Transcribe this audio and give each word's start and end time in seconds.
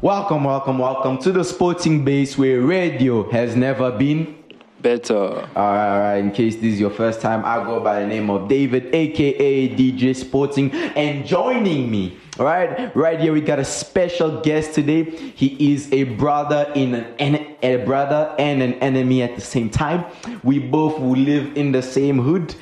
Welcome, 0.00 0.44
welcome, 0.44 0.78
welcome 0.78 1.18
to 1.18 1.32
the 1.32 1.42
sporting 1.42 2.04
base 2.04 2.38
where 2.38 2.60
radio 2.60 3.28
has 3.30 3.56
never 3.56 3.90
been 3.90 4.44
better. 4.80 5.16
All 5.16 5.34
right, 5.34 5.92
all 5.92 5.98
right. 5.98 6.18
In 6.18 6.30
case 6.30 6.54
this 6.54 6.74
is 6.74 6.78
your 6.78 6.90
first 6.90 7.20
time, 7.20 7.44
I 7.44 7.64
go 7.64 7.80
by 7.80 7.98
the 7.98 8.06
name 8.06 8.30
of 8.30 8.48
David, 8.48 8.94
aka 8.94 9.68
DJ 9.68 10.14
Sporting, 10.14 10.70
and 10.70 11.26
joining 11.26 11.90
me, 11.90 12.16
all 12.38 12.46
right, 12.46 12.94
right 12.94 13.18
here 13.18 13.32
we 13.32 13.40
got 13.40 13.58
a 13.58 13.64
special 13.64 14.40
guest 14.40 14.72
today. 14.72 15.02
He 15.02 15.72
is 15.74 15.92
a 15.92 16.04
brother 16.04 16.70
in 16.76 16.94
an 16.94 17.56
a 17.64 17.84
brother 17.84 18.36
and 18.38 18.62
an 18.62 18.74
enemy 18.74 19.24
at 19.24 19.34
the 19.34 19.40
same 19.40 19.68
time. 19.68 20.04
We 20.44 20.60
both 20.60 21.00
will 21.00 21.18
live 21.18 21.56
in 21.56 21.72
the 21.72 21.82
same 21.82 22.20
hood, 22.20 22.54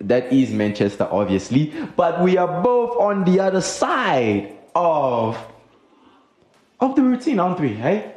that 0.00 0.32
is 0.32 0.50
Manchester, 0.50 1.06
obviously, 1.08 1.72
but 1.94 2.20
we 2.20 2.36
are 2.36 2.62
both 2.62 2.96
on 2.98 3.22
the 3.22 3.38
other 3.38 3.60
side 3.60 4.56
of 4.74 5.38
of 6.80 6.96
the 6.96 7.02
routine, 7.02 7.38
aren't 7.38 7.60
we? 7.60 7.74
Hey, 7.74 8.14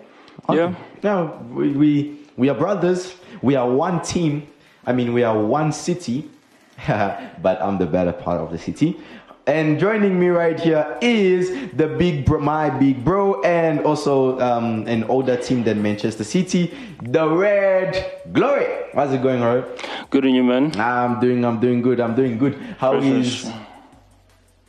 yeah. 0.49 0.75
No, 1.01 1.45
we, 1.51 1.69
we 1.71 2.19
we 2.37 2.49
are 2.49 2.55
brothers. 2.55 3.15
We 3.41 3.55
are 3.55 3.69
one 3.69 4.01
team. 4.01 4.47
I 4.85 4.93
mean, 4.93 5.13
we 5.13 5.23
are 5.23 5.37
one 5.37 5.71
city. 5.71 6.29
but 6.87 7.61
I'm 7.61 7.77
the 7.77 7.85
better 7.85 8.13
part 8.13 8.41
of 8.41 8.51
the 8.51 8.57
city. 8.57 8.97
And 9.45 9.77
joining 9.77 10.17
me 10.17 10.29
right 10.29 10.57
here 10.57 10.97
is 11.01 11.49
the 11.73 11.87
big 11.87 12.25
bro, 12.25 12.39
my 12.39 12.69
big 12.69 13.03
bro, 13.03 13.41
and 13.41 13.81
also 13.81 14.39
um, 14.39 14.87
an 14.87 15.03
older 15.05 15.35
team 15.35 15.63
than 15.63 15.81
Manchester 15.81 16.23
City, 16.23 16.73
the 17.03 17.27
Red 17.27 18.21
Glory. 18.31 18.65
How's 18.93 19.11
it 19.11 19.21
going, 19.21 19.41
Red? 19.41 19.65
Good 20.09 20.25
on 20.25 20.33
you, 20.33 20.43
man. 20.43 20.71
I'm 20.79 21.19
doing. 21.19 21.43
I'm 21.43 21.59
doing 21.59 21.81
good. 21.81 21.99
I'm 21.99 22.15
doing 22.15 22.37
good. 22.37 22.55
How 22.77 22.95
is 22.95 23.51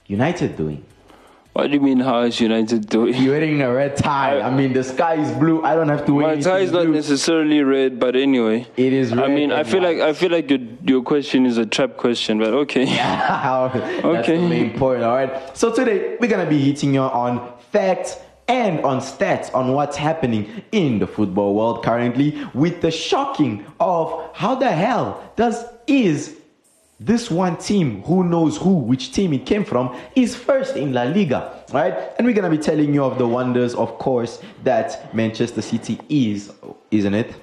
United 0.07 0.57
doing? 0.57 0.85
What 1.55 1.69
do 1.69 1.75
you 1.75 1.81
mean? 1.81 2.01
How 2.01 2.23
is 2.23 2.41
United 2.41 2.89
doing? 2.89 3.15
You're 3.15 3.35
wearing 3.35 3.63
a 3.63 3.73
red 3.73 3.97
tie. 3.97 4.41
I, 4.41 4.49
I, 4.49 4.51
mean, 4.51 4.73
the 4.73 4.83
sky 4.83 5.15
is 5.15 5.31
blue. 5.39 5.63
I 5.63 5.77
don't 5.77 5.89
have 5.89 6.05
to 6.07 6.13
wear. 6.13 6.35
My 6.35 6.43
tie 6.43 6.59
is 6.59 6.73
not 6.73 6.87
blue. 6.87 6.95
necessarily 6.95 7.63
red, 7.63 8.01
but 8.01 8.17
anyway, 8.17 8.67
it 8.77 8.93
is. 8.93 9.15
Red. 9.15 9.25
I 9.25 9.29
mean, 9.29 9.53
I 9.53 9.63
feel 9.63 9.81
white. 9.81 9.99
like 9.99 10.09
I 10.09 10.13
feel 10.15 10.33
like 10.33 10.51
your 10.51 10.59
your 10.83 11.03
question 11.05 11.47
is 11.47 11.57
a 11.57 11.65
trap 11.65 11.97
question, 11.97 12.39
but 12.41 12.49
okay. 12.65 12.85
Yeah, 12.95 13.71
that's 13.71 14.05
okay. 14.05 14.37
the 14.37 14.49
main 14.49 14.77
point. 14.77 15.05
All 15.05 15.15
right. 15.15 15.57
So 15.57 15.73
today 15.73 16.17
we're 16.21 16.27
gonna 16.29 16.51
be 16.51 16.59
hitting 16.59 16.93
you 16.93 17.03
on 17.03 17.57
facts 17.71 18.17
and 18.49 18.85
on 18.85 18.99
stats 18.99 19.55
on 19.55 19.75
what's 19.75 19.97
happening 19.97 20.65
in 20.73 20.99
the 20.99 21.07
football 21.07 21.55
world 21.55 21.85
currently, 21.85 22.45
with 22.53 22.81
the 22.81 22.91
shocking 22.91 23.65
of 23.79 24.29
how 24.35 24.57
the 24.57 24.73
hell 24.73 25.33
does 25.37 25.65
is 25.87 26.37
this 27.01 27.31
one 27.31 27.57
team, 27.57 28.03
who 28.03 28.25
knows 28.25 28.57
who, 28.57 28.75
which 28.75 29.13
team 29.13 29.33
it 29.33 29.45
came 29.47 29.65
from, 29.65 29.97
is 30.15 30.37
first 30.37 30.77
in 30.77 30.93
La 30.93 31.03
Liga, 31.03 31.65
right? 31.73 31.95
And 32.19 32.27
we're 32.27 32.35
gonna 32.35 32.51
be 32.51 32.59
telling 32.59 32.95
you 32.95 33.05
of 33.05 33.19
the 33.19 33.27
wonders, 33.27 33.75
of 33.75 33.99
course, 33.99 34.41
that 34.63 35.15
Manchester 35.15 35.61
City 35.61 36.01
is, 36.09 36.53
isn't 36.91 37.15
it? 37.15 37.35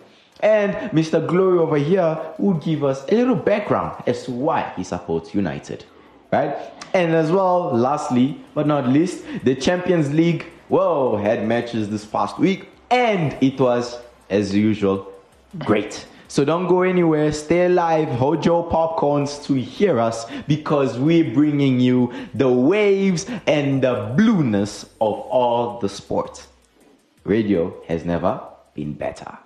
And 0.41 0.73
Mr. 0.91 1.25
Glory 1.25 1.59
over 1.59 1.77
here 1.77 2.19
will 2.37 2.55
give 2.55 2.83
us 2.83 3.03
a 3.09 3.15
little 3.15 3.35
background 3.35 4.03
as 4.07 4.23
to 4.25 4.31
why 4.31 4.73
he 4.75 4.83
supports 4.83 5.35
United, 5.35 5.85
right? 6.31 6.55
And 6.93 7.13
as 7.13 7.31
well, 7.31 7.71
lastly 7.75 8.41
but 8.53 8.67
not 8.67 8.87
least, 8.87 9.23
the 9.43 9.53
Champions 9.53 10.13
League, 10.13 10.45
whoa, 10.69 11.17
had 11.17 11.47
matches 11.47 11.89
this 11.89 12.05
past 12.05 12.39
week, 12.39 12.69
and 12.89 13.37
it 13.41 13.59
was, 13.59 13.99
as 14.29 14.55
usual, 14.55 15.11
great. 15.59 16.05
So 16.31 16.45
don't 16.45 16.67
go 16.67 16.83
anywhere. 16.83 17.33
Stay 17.33 17.65
alive. 17.65 18.07
Hold 18.07 18.45
your 18.45 18.63
popcorns 18.69 19.43
to 19.47 19.53
hear 19.55 19.99
us 19.99 20.25
because 20.47 20.97
we're 20.97 21.29
bringing 21.33 21.81
you 21.81 22.13
the 22.33 22.47
waves 22.47 23.25
and 23.45 23.83
the 23.83 24.13
blueness 24.15 24.85
of 25.01 25.19
all 25.19 25.81
the 25.81 25.89
sports. 25.89 26.47
Radio 27.25 27.75
has 27.85 28.05
never 28.05 28.39
been 28.73 28.93
better. 28.93 29.40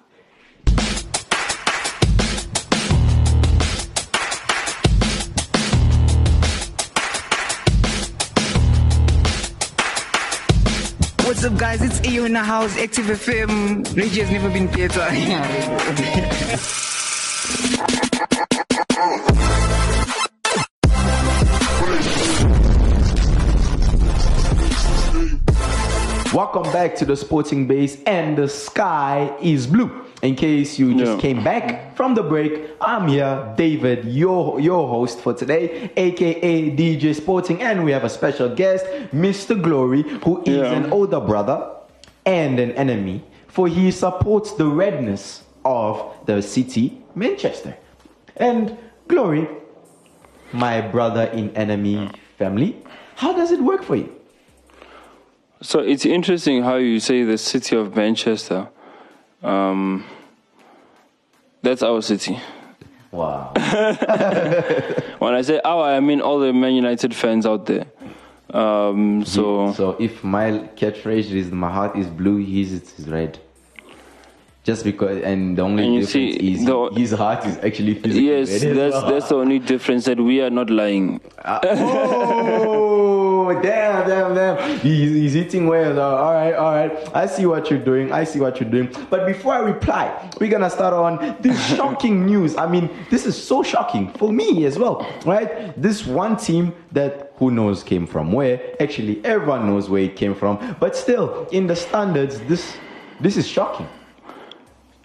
What's 11.25 11.43
up, 11.43 11.57
guys? 11.57 11.81
It's 11.81 11.99
AO 12.01 12.25
in 12.25 12.33
the 12.33 12.43
house, 12.43 12.77
Active 12.77 13.05
FM. 13.05 13.97
Radio 13.97 14.25
has 14.25 14.31
never 14.31 14.47
been 14.47 14.67
better. 14.67 15.01
Welcome 26.35 26.63
back 26.73 26.97
to 26.97 27.05
the 27.05 27.15
Sporting 27.15 27.65
Base, 27.65 28.03
and 28.03 28.37
the 28.37 28.49
sky 28.49 29.33
is 29.41 29.65
blue. 29.65 30.03
In 30.21 30.35
case 30.35 30.77
you 30.77 30.93
just 30.93 31.13
yeah. 31.13 31.21
came 31.21 31.41
back 31.45 31.95
from 31.95 32.13
the 32.13 32.23
break, 32.23 32.71
I'm 32.81 33.07
here, 33.07 33.53
David, 33.55 34.03
your 34.03 34.59
your 34.59 34.85
host 34.85 35.21
for 35.21 35.33
today, 35.33 35.89
aka 35.95 36.75
DJ 36.75 37.15
Sporting, 37.15 37.61
and 37.61 37.85
we 37.85 37.93
have 37.93 38.03
a 38.03 38.09
special 38.09 38.53
guest, 38.53 38.85
Mr. 39.13 39.55
Glory, 39.55 40.01
who 40.25 40.41
is 40.41 40.57
yeah. 40.57 40.73
an 40.73 40.91
older 40.91 41.21
brother 41.21 41.71
and 42.25 42.59
an 42.59 42.73
enemy, 42.73 43.23
for 43.47 43.69
he 43.69 43.89
supports 43.89 44.51
the 44.55 44.67
redness 44.67 45.43
of 45.63 46.17
the 46.25 46.41
city, 46.41 47.01
Manchester. 47.15 47.77
And 48.35 48.77
Glory, 49.07 49.47
my 50.51 50.81
brother 50.81 51.27
in 51.27 51.55
enemy 51.55 51.95
mm. 51.95 52.15
family, 52.37 52.75
how 53.15 53.31
does 53.31 53.51
it 53.51 53.61
work 53.61 53.83
for 53.85 53.95
you? 53.95 54.14
So 55.61 55.79
it's 55.79 56.05
interesting 56.05 56.63
how 56.63 56.75
you 56.75 56.99
say 56.99 57.23
the 57.23 57.37
city 57.37 57.75
of 57.75 57.95
Manchester. 57.95 58.67
Um, 59.41 60.05
that's 61.61 61.81
our 61.81 62.01
city. 62.01 62.39
Wow. 63.11 63.53
when 65.19 65.33
I 65.33 65.41
say 65.41 65.61
our, 65.63 65.85
I 65.85 65.99
mean 65.99 66.21
all 66.21 66.39
the 66.39 66.51
Man 66.51 66.73
United 66.73 67.15
fans 67.15 67.45
out 67.45 67.65
there. 67.65 67.85
Um, 68.53 69.25
so, 69.25 69.73
so 69.73 69.91
if 69.99 70.23
my 70.23 70.51
catchphrase 70.75 71.31
is 71.31 71.51
"My 71.51 71.71
heart 71.71 71.95
is 71.95 72.07
blue," 72.07 72.37
his 72.37 72.71
is 72.71 73.07
red. 73.07 73.39
Just 74.63 74.83
because, 74.83 75.21
and 75.23 75.57
the 75.57 75.61
only 75.61 75.83
and 75.83 76.01
difference 76.01 76.11
see, 76.11 76.53
is 76.53 76.65
the, 76.65 76.89
his 76.95 77.11
heart 77.11 77.45
is 77.45 77.57
actually 77.57 77.95
physically 77.95 78.27
yes, 78.27 78.49
red. 78.49 78.75
Yes, 78.75 78.93
that's 78.93 79.11
that's 79.11 79.29
the 79.29 79.35
only 79.35 79.59
difference 79.59 80.05
that 80.05 80.19
we 80.19 80.41
are 80.41 80.49
not 80.49 80.69
lying. 80.69 81.21
Uh, 81.37 81.59
oh, 81.63 82.84
damn, 83.61 84.07
damn, 84.07 84.35
damn! 84.35 84.79
He's, 84.79 85.11
he's 85.11 85.33
hitting 85.33 85.67
well. 85.67 85.99
All 85.99 86.33
right, 86.33 86.53
all 86.53 86.73
right. 86.73 87.15
I 87.15 87.25
see 87.25 87.45
what 87.45 87.69
you're 87.69 87.83
doing. 87.83 88.11
I 88.11 88.23
see 88.23 88.39
what 88.39 88.59
you're 88.59 88.69
doing. 88.69 88.93
But 89.09 89.25
before 89.25 89.53
I 89.53 89.59
reply, 89.59 90.31
we're 90.39 90.51
gonna 90.51 90.69
start 90.69 90.93
on 90.93 91.37
this 91.41 91.59
shocking 91.75 92.25
news. 92.25 92.55
I 92.57 92.67
mean, 92.67 92.89
this 93.09 93.25
is 93.25 93.41
so 93.41 93.63
shocking 93.63 94.11
for 94.13 94.31
me 94.31 94.65
as 94.65 94.77
well, 94.77 95.07
right? 95.25 95.79
This 95.81 96.05
one 96.05 96.37
team 96.37 96.73
that 96.91 97.33
who 97.37 97.51
knows 97.51 97.83
came 97.83 98.07
from 98.07 98.31
where. 98.31 98.61
Actually, 98.81 99.23
everyone 99.25 99.67
knows 99.67 99.89
where 99.89 100.03
it 100.03 100.15
came 100.15 100.33
from. 100.33 100.75
But 100.79 100.95
still, 100.95 101.47
in 101.51 101.67
the 101.67 101.75
standards, 101.75 102.39
this 102.41 102.77
this 103.19 103.37
is 103.37 103.47
shocking. 103.47 103.87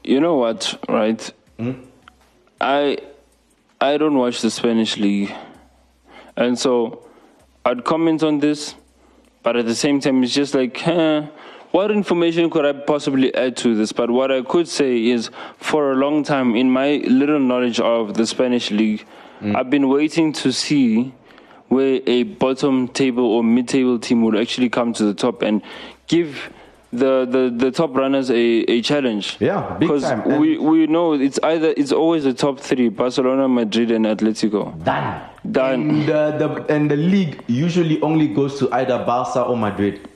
You 0.04 0.20
know 0.20 0.36
what, 0.36 0.78
right? 0.88 1.32
Mm-hmm. 1.58 1.84
I 2.60 2.98
I 3.80 3.96
don't 3.96 4.16
watch 4.16 4.42
the 4.42 4.50
Spanish 4.50 4.96
league, 4.96 5.32
and 6.36 6.58
so 6.58 7.02
I'd 7.64 7.84
comment 7.84 8.22
on 8.22 8.38
this, 8.38 8.74
but 9.42 9.56
at 9.56 9.66
the 9.66 9.74
same 9.74 10.00
time, 10.00 10.22
it's 10.24 10.32
just 10.32 10.54
like, 10.54 10.76
huh, 10.78 11.26
what 11.72 11.90
information 11.90 12.50
could 12.50 12.64
I 12.64 12.72
possibly 12.72 13.34
add 13.34 13.56
to 13.58 13.74
this? 13.76 13.92
But 13.92 14.10
what 14.10 14.32
I 14.32 14.42
could 14.42 14.66
say 14.66 15.06
is, 15.06 15.30
for 15.58 15.92
a 15.92 15.94
long 15.94 16.24
time, 16.24 16.56
in 16.56 16.70
my 16.70 16.96
little 17.06 17.38
knowledge 17.38 17.78
of 17.78 18.14
the 18.14 18.26
Spanish 18.26 18.70
league, 18.70 19.04
mm. 19.40 19.54
I've 19.54 19.70
been 19.70 19.88
waiting 19.88 20.32
to 20.34 20.52
see 20.52 21.12
where 21.68 22.00
a 22.06 22.24
bottom 22.24 22.88
table 22.88 23.24
or 23.24 23.44
mid 23.44 23.68
table 23.68 23.98
team 23.98 24.22
would 24.22 24.36
actually 24.36 24.68
come 24.68 24.92
to 24.94 25.04
the 25.04 25.14
top 25.14 25.42
and 25.42 25.62
give 26.08 26.50
the, 26.92 27.24
the, 27.24 27.52
the 27.54 27.70
top 27.70 27.94
runners 27.96 28.30
a, 28.30 28.34
a 28.34 28.82
challenge. 28.82 29.36
Yeah, 29.40 29.76
because 29.78 30.04
we, 30.26 30.58
we 30.58 30.86
know 30.86 31.12
it's 31.12 31.38
either 31.42 31.72
it's 31.76 31.92
always 31.92 32.24
the 32.24 32.34
top 32.34 32.58
three: 32.58 32.88
Barcelona, 32.88 33.48
Madrid, 33.48 33.90
and 33.90 34.06
Atletico. 34.06 34.82
Done. 34.84 35.22
Done. 35.50 35.72
And 35.72 36.06
the, 36.06 36.36
the 36.38 36.74
and 36.74 36.90
the 36.90 36.96
league 36.96 37.42
usually 37.46 38.00
only 38.02 38.28
goes 38.28 38.58
to 38.58 38.70
either 38.72 38.98
Barca 39.04 39.42
or 39.42 39.56
Madrid. 39.56 40.08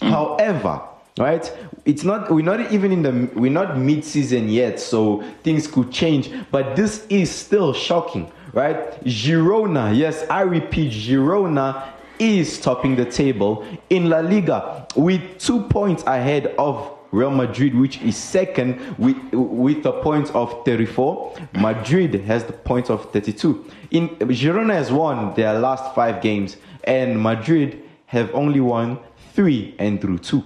Mm. 0.00 0.10
However, 0.10 0.80
right, 1.18 1.52
it's 1.84 2.04
not 2.04 2.30
we're 2.30 2.44
not 2.44 2.72
even 2.72 2.92
in 2.92 3.02
the 3.02 3.30
we're 3.34 3.50
not 3.50 3.76
mid-season 3.76 4.48
yet, 4.48 4.80
so 4.80 5.22
things 5.42 5.66
could 5.66 5.90
change. 5.90 6.30
But 6.50 6.76
this 6.76 7.06
is 7.08 7.30
still 7.30 7.72
shocking, 7.72 8.30
right? 8.52 9.02
Girona, 9.04 9.94
yes, 9.94 10.24
I 10.30 10.42
repeat, 10.42 10.92
Girona 10.92 11.82
is 12.20 12.60
topping 12.60 12.94
the 12.94 13.04
table 13.04 13.64
in 13.88 14.08
La 14.08 14.20
Liga 14.20 14.86
with 14.94 15.38
two 15.38 15.62
points 15.62 16.04
ahead 16.06 16.54
of 16.58 16.96
Real 17.12 17.30
Madrid, 17.30 17.74
which 17.74 18.00
is 18.02 18.16
second 18.16 18.78
with 18.96 19.16
with 19.32 19.84
a 19.84 19.92
point 20.00 20.30
of 20.32 20.64
34. 20.64 21.34
Madrid 21.54 22.14
has 22.14 22.44
the 22.44 22.52
point 22.52 22.88
of 22.88 23.10
32. 23.12 23.64
In 23.90 24.10
Girona 24.10 24.74
has 24.74 24.92
won 24.92 25.34
their 25.34 25.58
last 25.58 25.92
five 25.94 26.22
games, 26.22 26.56
and 26.84 27.20
Madrid 27.20 27.82
have 28.06 28.32
only 28.32 28.60
won 28.60 28.98
three 29.32 29.74
and 29.78 30.00
drew 30.00 30.18
two. 30.18 30.44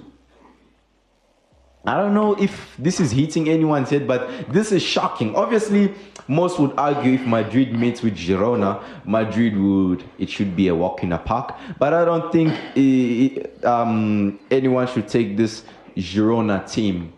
I 1.86 1.98
don't 1.98 2.14
know 2.14 2.34
if 2.34 2.74
this 2.78 2.98
is 2.98 3.10
hitting 3.10 3.48
anyone's 3.48 3.90
head, 3.90 4.06
but 4.06 4.50
this 4.52 4.72
is 4.72 4.82
shocking. 4.82 5.34
Obviously, 5.36 5.92
most 6.28 6.58
would 6.58 6.72
argue 6.78 7.12
if 7.14 7.26
Madrid 7.26 7.78
meets 7.78 8.02
with 8.02 8.16
Girona, 8.16 8.82
Madrid 9.04 9.56
would 9.58 10.04
it 10.18 10.30
should 10.30 10.56
be 10.56 10.68
a 10.68 10.74
walk 10.74 11.02
in 11.02 11.10
the 11.10 11.18
park. 11.18 11.54
But 11.78 11.92
I 11.92 12.04
don't 12.06 12.32
think 12.32 12.52
eh, 12.76 13.66
um, 13.66 14.38
anyone 14.50 14.86
should 14.86 15.08
take 15.08 15.36
this 15.36 15.64
Girona 15.96 16.70
team 16.70 17.12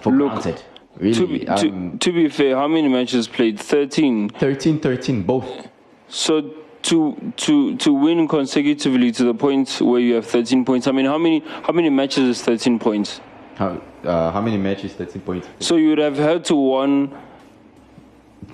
for 0.00 0.12
Look, 0.12 0.32
granted. 0.32 0.56
To 0.58 0.64
Really, 0.98 1.38
be, 1.40 1.44
to, 1.44 1.68
um, 1.68 1.98
to 1.98 2.12
be 2.12 2.28
fair, 2.30 2.56
how 2.56 2.68
many 2.68 2.88
matches 2.88 3.28
played? 3.28 3.60
13. 3.60 4.30
13 4.30 4.80
13 4.80 5.22
both. 5.24 5.68
So 6.08 6.54
to 6.82 7.32
to 7.36 7.76
to 7.76 7.92
win 7.92 8.28
consecutively 8.28 9.10
to 9.12 9.24
the 9.24 9.34
point 9.34 9.80
where 9.80 10.00
you 10.00 10.14
have 10.14 10.26
13 10.26 10.64
points. 10.64 10.86
I 10.86 10.92
mean, 10.92 11.06
how 11.06 11.18
many 11.18 11.40
how 11.64 11.72
many 11.72 11.90
matches 11.90 12.38
is 12.38 12.42
13 12.42 12.78
points? 12.78 13.20
How, 13.56 13.80
uh, 14.04 14.30
how 14.32 14.40
many 14.40 14.58
matches? 14.58 14.92
13 14.92 15.22
points. 15.22 15.48
So 15.60 15.76
you 15.76 15.88
would 15.90 15.98
have 15.98 16.16
had 16.16 16.44
to 16.46 16.54
won 16.54 17.16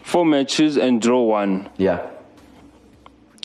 four 0.03 0.25
matches 0.25 0.77
and 0.77 1.01
draw 1.03 1.23
one. 1.23 1.69
Yeah. 1.77 2.07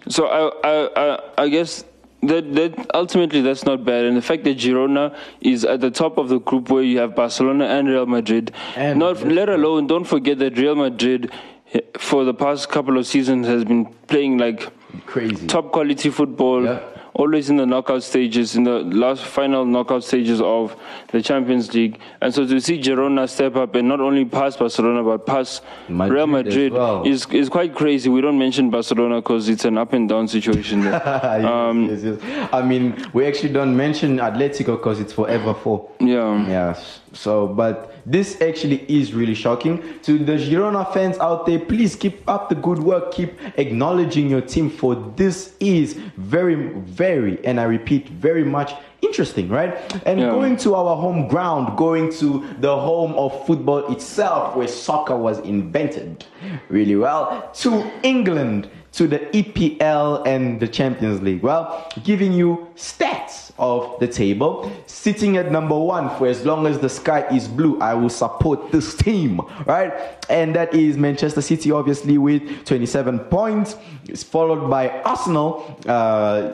So 0.07 0.27
I 0.27 0.51
I 0.63 0.89
I, 0.95 1.19
I 1.43 1.49
guess. 1.49 1.83
That, 2.23 2.55
that 2.55 2.89
ultimately 2.95 3.41
that's 3.41 3.63
not 3.63 3.85
bad, 3.85 4.03
and 4.05 4.17
the 4.17 4.23
fact 4.23 4.43
that 4.45 4.57
Girona 4.57 5.15
is 5.39 5.63
at 5.63 5.81
the 5.81 5.91
top 5.91 6.17
of 6.17 6.29
the 6.29 6.39
group 6.39 6.71
where 6.71 6.81
you 6.81 6.97
have 6.97 7.15
Barcelona 7.15 7.65
and 7.65 7.87
Real 7.87 8.07
Madrid, 8.07 8.51
And- 8.75 8.97
not 8.97 9.21
let 9.21 9.49
alone 9.49 9.85
don't 9.85 10.03
forget 10.03 10.39
that 10.39 10.57
Real 10.57 10.73
Madrid 10.75 11.31
eh, 11.73 11.81
for 11.99 12.25
the 12.25 12.33
past 12.33 12.69
couple 12.69 12.97
of 12.97 13.05
seasons 13.05 13.45
has 13.45 13.63
been 13.65 13.85
playing 14.07 14.39
like 14.39 14.67
Crazy. 15.05 15.45
top 15.45 15.71
quality 15.71 16.09
football, 16.09 16.63
Yeah. 16.65 16.79
Always 17.17 17.49
in 17.49 17.57
the 17.57 17.65
knockout 17.65 18.03
stages, 18.03 18.55
in 18.55 18.63
the 18.63 18.79
last 19.03 19.23
final 19.23 19.65
knockout 19.65 20.03
stages 20.03 20.39
of 20.41 20.75
the 21.11 21.21
Champions 21.21 21.73
League. 21.73 21.99
And 22.21 22.33
so 22.33 22.45
to 22.47 22.59
see 22.61 22.79
Girona 22.79 23.27
step 23.27 23.55
up 23.55 23.75
and 23.75 23.87
not 23.87 23.99
only 23.99 24.23
pass 24.25 24.55
Barcelona 24.55 25.03
but 25.03 25.25
pass 25.25 25.61
Madrid 25.89 26.13
Real 26.15 26.27
Madrid 26.27 26.73
well. 26.73 27.03
is 27.05 27.25
is 27.31 27.49
quite 27.49 27.73
crazy. 27.75 28.09
We 28.09 28.21
don't 28.21 28.37
mention 28.37 28.69
Barcelona 28.69 29.15
because 29.21 29.49
it's 29.49 29.65
an 29.65 29.77
up 29.77 29.93
and 29.93 30.07
down 30.07 30.27
situation 30.27 30.81
there. 30.81 31.01
Yes, 31.37 31.45
um, 31.45 31.89
yes, 31.89 32.03
yes. 32.03 32.49
I 32.53 32.61
mean, 32.61 32.83
we 33.13 33.25
actually 33.25 33.53
don't 33.53 33.75
mention 33.75 34.17
Atletico 34.17 34.77
because 34.77 34.99
it's 34.99 35.13
forever 35.13 35.53
four. 35.53 35.89
yeah. 35.99 36.47
Yes. 36.47 36.99
So, 37.13 37.47
but 37.47 37.93
this 38.05 38.39
actually 38.41 38.85
is 38.87 39.13
really 39.13 39.33
shocking 39.33 39.81
to 40.03 40.17
the 40.19 40.33
Girona 40.33 40.83
fans 40.93 41.17
out 41.17 41.45
there. 41.47 41.57
Please 41.59 41.95
keep 41.95 42.17
up 42.29 42.49
the 42.49 42.55
good 42.55 42.79
work. 42.79 43.11
Keep 43.11 43.31
acknowledging 43.57 44.29
your 44.29 44.41
team 44.41 44.69
for 44.69 44.93
this 45.15 45.55
is 45.59 45.93
very, 46.17 46.55
very, 46.55 47.06
and 47.17 47.59
I 47.59 47.63
repeat, 47.63 48.09
very 48.09 48.43
much 48.43 48.73
interesting, 49.01 49.47
right? 49.49 49.73
And 50.05 50.19
Yeah. 50.19 50.31
going 50.31 50.57
to 50.57 50.75
our 50.75 50.95
home 50.95 51.27
ground, 51.27 51.77
going 51.77 52.11
to 52.13 52.43
the 52.59 52.75
home 52.75 53.13
of 53.13 53.45
football 53.45 53.91
itself, 53.91 54.55
where 54.55 54.67
soccer 54.67 55.15
was 55.15 55.39
invented, 55.39 56.25
really 56.69 56.95
well, 56.95 57.43
to 57.61 57.83
England, 58.03 58.67
to 58.93 59.07
the 59.07 59.19
EPL 59.33 60.23
and 60.25 60.59
the 60.59 60.67
Champions 60.67 61.21
League. 61.21 61.43
Well, 61.43 61.87
giving 62.03 62.33
you 62.33 62.67
stats 62.75 63.51
of 63.59 63.99
the 63.99 64.07
table, 64.07 64.71
sitting 64.87 65.37
at 65.37 65.51
number 65.51 65.77
one 65.77 66.09
for 66.17 66.27
as 66.27 66.45
long 66.45 66.65
as 66.67 66.79
the 66.79 66.89
sky 66.89 67.25
is 67.31 67.47
blue, 67.47 67.79
I 67.79 67.93
will 67.93 68.09
support 68.09 68.71
this 68.71 68.95
team, 68.95 69.39
right? 69.65 69.93
And 70.29 70.55
that 70.55 70.73
is 70.73 70.97
Manchester 70.97 71.41
City, 71.41 71.71
obviously, 71.71 72.17
with 72.17 72.41
27 72.65 73.19
points. 73.29 73.75
It's 74.07 74.23
followed 74.23 74.69
by 74.69 74.89
Arsenal. 75.03 75.63
Uh, 75.87 76.53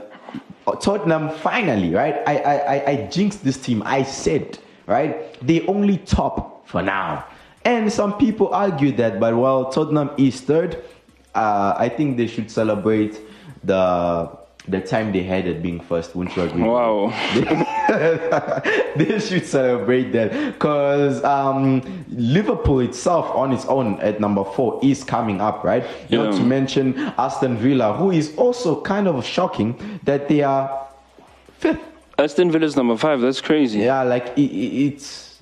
Tottenham 0.72 1.30
finally, 1.30 1.94
right? 1.94 2.22
I, 2.26 2.38
I, 2.38 2.92
I, 2.92 2.96
jinxed 3.12 3.44
this 3.44 3.58
team. 3.58 3.84
I 3.86 4.04
said, 4.04 4.60
right? 4.88 5.38
They 5.46 5.66
only 5.68 5.98
top 5.98 6.68
for 6.68 6.82
now. 6.82 7.26
And 7.66 7.92
some 7.92 8.18
people 8.18 8.54
argue 8.54 8.92
that, 8.94 9.20
but 9.20 9.36
while 9.36 9.72
Tottenham 9.72 10.12
is 10.18 10.42
third, 10.42 10.84
uh, 11.36 11.76
I 11.78 11.90
think 11.90 12.18
they 12.18 12.28
should 12.28 12.50
celebrate 12.50 13.20
the 13.64 14.38
the 14.68 14.80
time 14.80 15.12
they 15.12 15.24
had 15.24 15.46
at 15.48 15.62
being 15.62 15.80
first. 15.80 16.16
Wouldn't 16.16 16.36
you 16.38 16.44
agree? 16.44 16.64
Wow. 16.64 17.10
they 18.96 19.20
should 19.20 19.46
celebrate 19.46 20.12
that 20.14 20.54
because 20.54 21.24
um, 21.24 21.82
Liverpool 22.10 22.80
itself 22.80 23.26
on 23.36 23.52
its 23.52 23.66
own 23.66 24.00
at 24.00 24.20
number 24.22 24.44
four 24.44 24.80
is 24.82 25.04
coming 25.04 25.42
up, 25.42 25.64
right? 25.64 25.84
Not 26.10 26.32
Yeah. 26.34 26.40
to 26.40 26.44
mention 26.46 26.98
Aston 27.18 27.58
Villa, 27.58 27.94
who 27.94 28.12
is 28.12 28.36
also 28.38 28.80
kind 28.82 29.08
of 29.08 29.26
shocking 29.26 30.00
that 30.04 30.28
they 30.30 30.42
are 30.44 30.88
fifth. 31.58 31.80
Aston 32.18 32.52
Villa's 32.52 32.76
number 32.76 32.96
five. 32.96 33.20
That's 33.22 33.42
crazy. 33.42 33.80
Yeah, 33.80 34.04
like 34.04 34.28
it, 34.38 34.42
it, 34.52 34.94
it's 34.94 35.33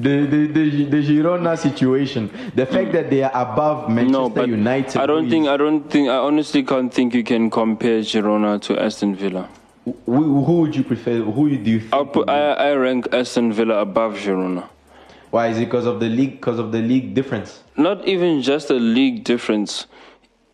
the, 0.00 0.26
the 0.26 0.46
the 0.46 0.84
the 0.84 1.02
Girona 1.02 1.56
situation. 1.58 2.30
The 2.54 2.66
fact 2.66 2.92
that 2.92 3.10
they 3.10 3.22
are 3.22 3.32
above 3.34 3.88
Manchester 3.90 4.46
No, 4.46 4.56
United. 4.56 5.00
I 5.00 5.06
don't 5.06 5.30
think 5.30 5.48
I 5.48 5.56
don't 5.56 5.88
think 5.90 6.08
I 6.08 6.16
honestly 6.16 6.62
can't 6.62 6.92
think 6.92 7.14
you 7.14 7.24
can 7.24 7.50
compare 7.50 8.00
Girona 8.00 8.60
to 8.62 8.78
Aston 8.80 9.14
Villa. 9.14 9.48
who, 9.84 10.44
who 10.44 10.60
would 10.60 10.74
you 10.76 10.82
prefer? 10.84 11.20
Who 11.22 11.56
do 11.56 11.70
you 11.70 11.80
put, 11.80 12.28
I, 12.28 12.52
I 12.52 12.72
rank 12.74 13.08
Aston 13.12 13.52
Villa 13.52 13.78
above 13.80 14.14
Girona. 14.14 14.68
Why 15.30 15.48
is 15.48 15.58
it 15.58 15.66
because 15.66 15.86
of 15.86 16.00
the 16.00 16.08
league? 16.08 16.32
Because 16.40 16.58
of 16.58 16.72
the 16.72 16.80
league 16.80 17.14
difference? 17.14 17.62
Not 17.76 18.06
even 18.06 18.42
just 18.42 18.70
a 18.70 18.74
league 18.74 19.24
difference. 19.24 19.86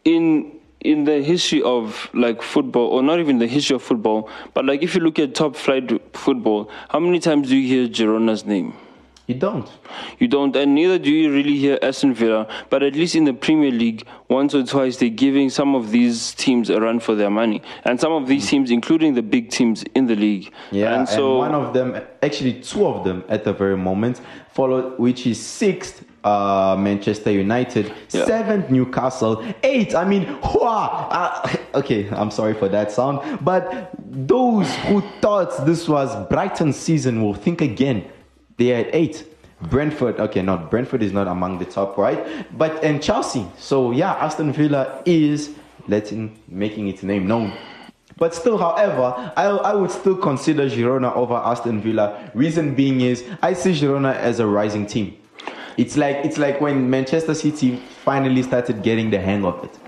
In 0.04 0.52
in 0.84 1.05
the 1.05 1.23
history 1.23 1.62
of 1.62 2.08
like 2.12 2.43
football, 2.43 2.88
or 2.88 3.02
not 3.02 3.19
even 3.19 3.38
the 3.38 3.46
history 3.46 3.76
of 3.76 3.82
football, 3.82 4.29
but 4.55 4.64
like 4.64 4.82
if 4.82 4.94
you 4.94 5.00
look 5.00 5.19
at 5.19 5.34
top 5.34 5.56
flight 5.56 5.90
football, 6.17 6.71
how 6.90 7.00
many 7.00 7.21
times 7.21 7.49
do 7.49 7.57
you 7.57 7.68
hear 7.68 7.88
Girona's 7.88 8.45
name? 8.45 8.75
You 9.28 9.37
don't. 9.37 9.71
You 10.18 10.26
don't, 10.26 10.54
and 10.57 10.75
neither 10.75 10.99
do 10.99 11.11
you 11.11 11.33
really 11.33 11.57
hear 11.57 11.78
Aston 11.80 12.12
Villa. 12.12 12.49
But 12.71 12.83
at 12.83 12.95
least 12.95 13.14
in 13.14 13.25
the 13.25 13.33
Premier 13.33 13.71
League, 13.71 14.04
once 14.28 14.52
or 14.52 14.64
twice 14.64 14.97
they're 14.97 15.09
giving 15.09 15.49
some 15.49 15.76
of 15.76 15.92
these 15.92 16.35
teams 16.35 16.71
a 16.71 16.80
run 16.80 16.99
for 16.99 17.14
their 17.14 17.30
money, 17.30 17.62
and 17.85 18.00
some 18.00 18.12
of 18.12 18.26
these 18.26 18.45
hmm. 18.45 18.50
teams, 18.50 18.71
including 18.71 19.14
the 19.14 19.23
big 19.23 19.50
teams 19.50 19.85
in 19.95 20.07
the 20.07 20.16
league. 20.16 20.52
Yeah, 20.73 20.99
and 20.99 21.09
so 21.09 21.38
one 21.38 21.54
of 21.54 21.73
them, 21.73 22.00
actually 22.23 22.61
two 22.61 22.85
of 22.85 23.04
them 23.04 23.25
at 23.28 23.45
the 23.45 23.52
very 23.52 23.76
moment, 23.76 24.21
followed, 24.50 24.99
which 24.99 25.26
is 25.26 25.40
sixth, 25.40 26.04
uh, 26.25 26.76
Manchester 26.79 27.31
United, 27.31 27.93
Yeah. 28.11 28.25
seventh, 28.25 28.71
Newcastle, 28.71 29.45
eight. 29.62 29.95
I 29.95 30.05
mean, 30.05 30.25
whoa, 30.43 30.67
uh, 30.67 31.49
okay, 31.75 32.09
I'm 32.11 32.31
sorry 32.31 32.55
for 32.55 32.69
that 32.69 32.93
sound, 32.93 33.21
but 33.45 33.91
those 33.99 34.73
who 34.87 35.02
thought 35.21 35.64
this 35.67 35.88
was 35.88 36.14
Brighton's 36.29 36.76
season 36.76 37.23
will 37.23 37.35
think 37.35 37.61
again. 37.61 38.05
They 38.57 38.73
are 38.73 38.87
at 38.87 38.95
eight. 38.95 39.26
Brentford, 39.62 40.19
okay, 40.19 40.43
not 40.43 40.71
Brentford 40.71 41.02
is 41.05 41.12
not 41.12 41.29
among 41.29 41.59
the 41.59 41.64
top, 41.64 41.97
right? 41.97 42.47
But 42.59 42.83
and 42.83 43.00
Chelsea. 43.00 43.47
So 43.59 43.93
yeah, 43.93 44.12
Aston 44.14 44.52
Villa 44.52 45.02
is 45.07 45.50
letting 45.87 46.37
making 46.49 46.88
its 46.88 47.02
name 47.05 47.26
known. 47.29 47.52
But 48.19 48.35
still, 48.35 48.59
however, 48.59 49.33
I, 49.37 49.45
I 49.45 49.75
would 49.75 49.91
still 49.91 50.17
consider 50.17 50.69
Girona 50.69 51.14
over 51.17 51.35
Aston 51.35 51.81
Villa. 51.81 52.31
Reason 52.35 52.75
being 52.75 53.00
is 53.00 53.25
I 53.41 53.52
see 53.55 53.71
Girona 53.73 54.14
as 54.14 54.38
a 54.41 54.47
rising 54.47 54.87
team. 54.87 55.17
It's 55.76 55.97
like 55.97 56.17
it's 56.25 56.38
like 56.38 56.61
when 56.61 56.88
Manchester 56.88 57.35
City 57.35 57.76
finally 58.05 58.43
started 58.43 58.83
getting 58.83 59.11
the 59.11 59.19
hang 59.19 59.45
of 59.45 59.62
it. 59.64 59.79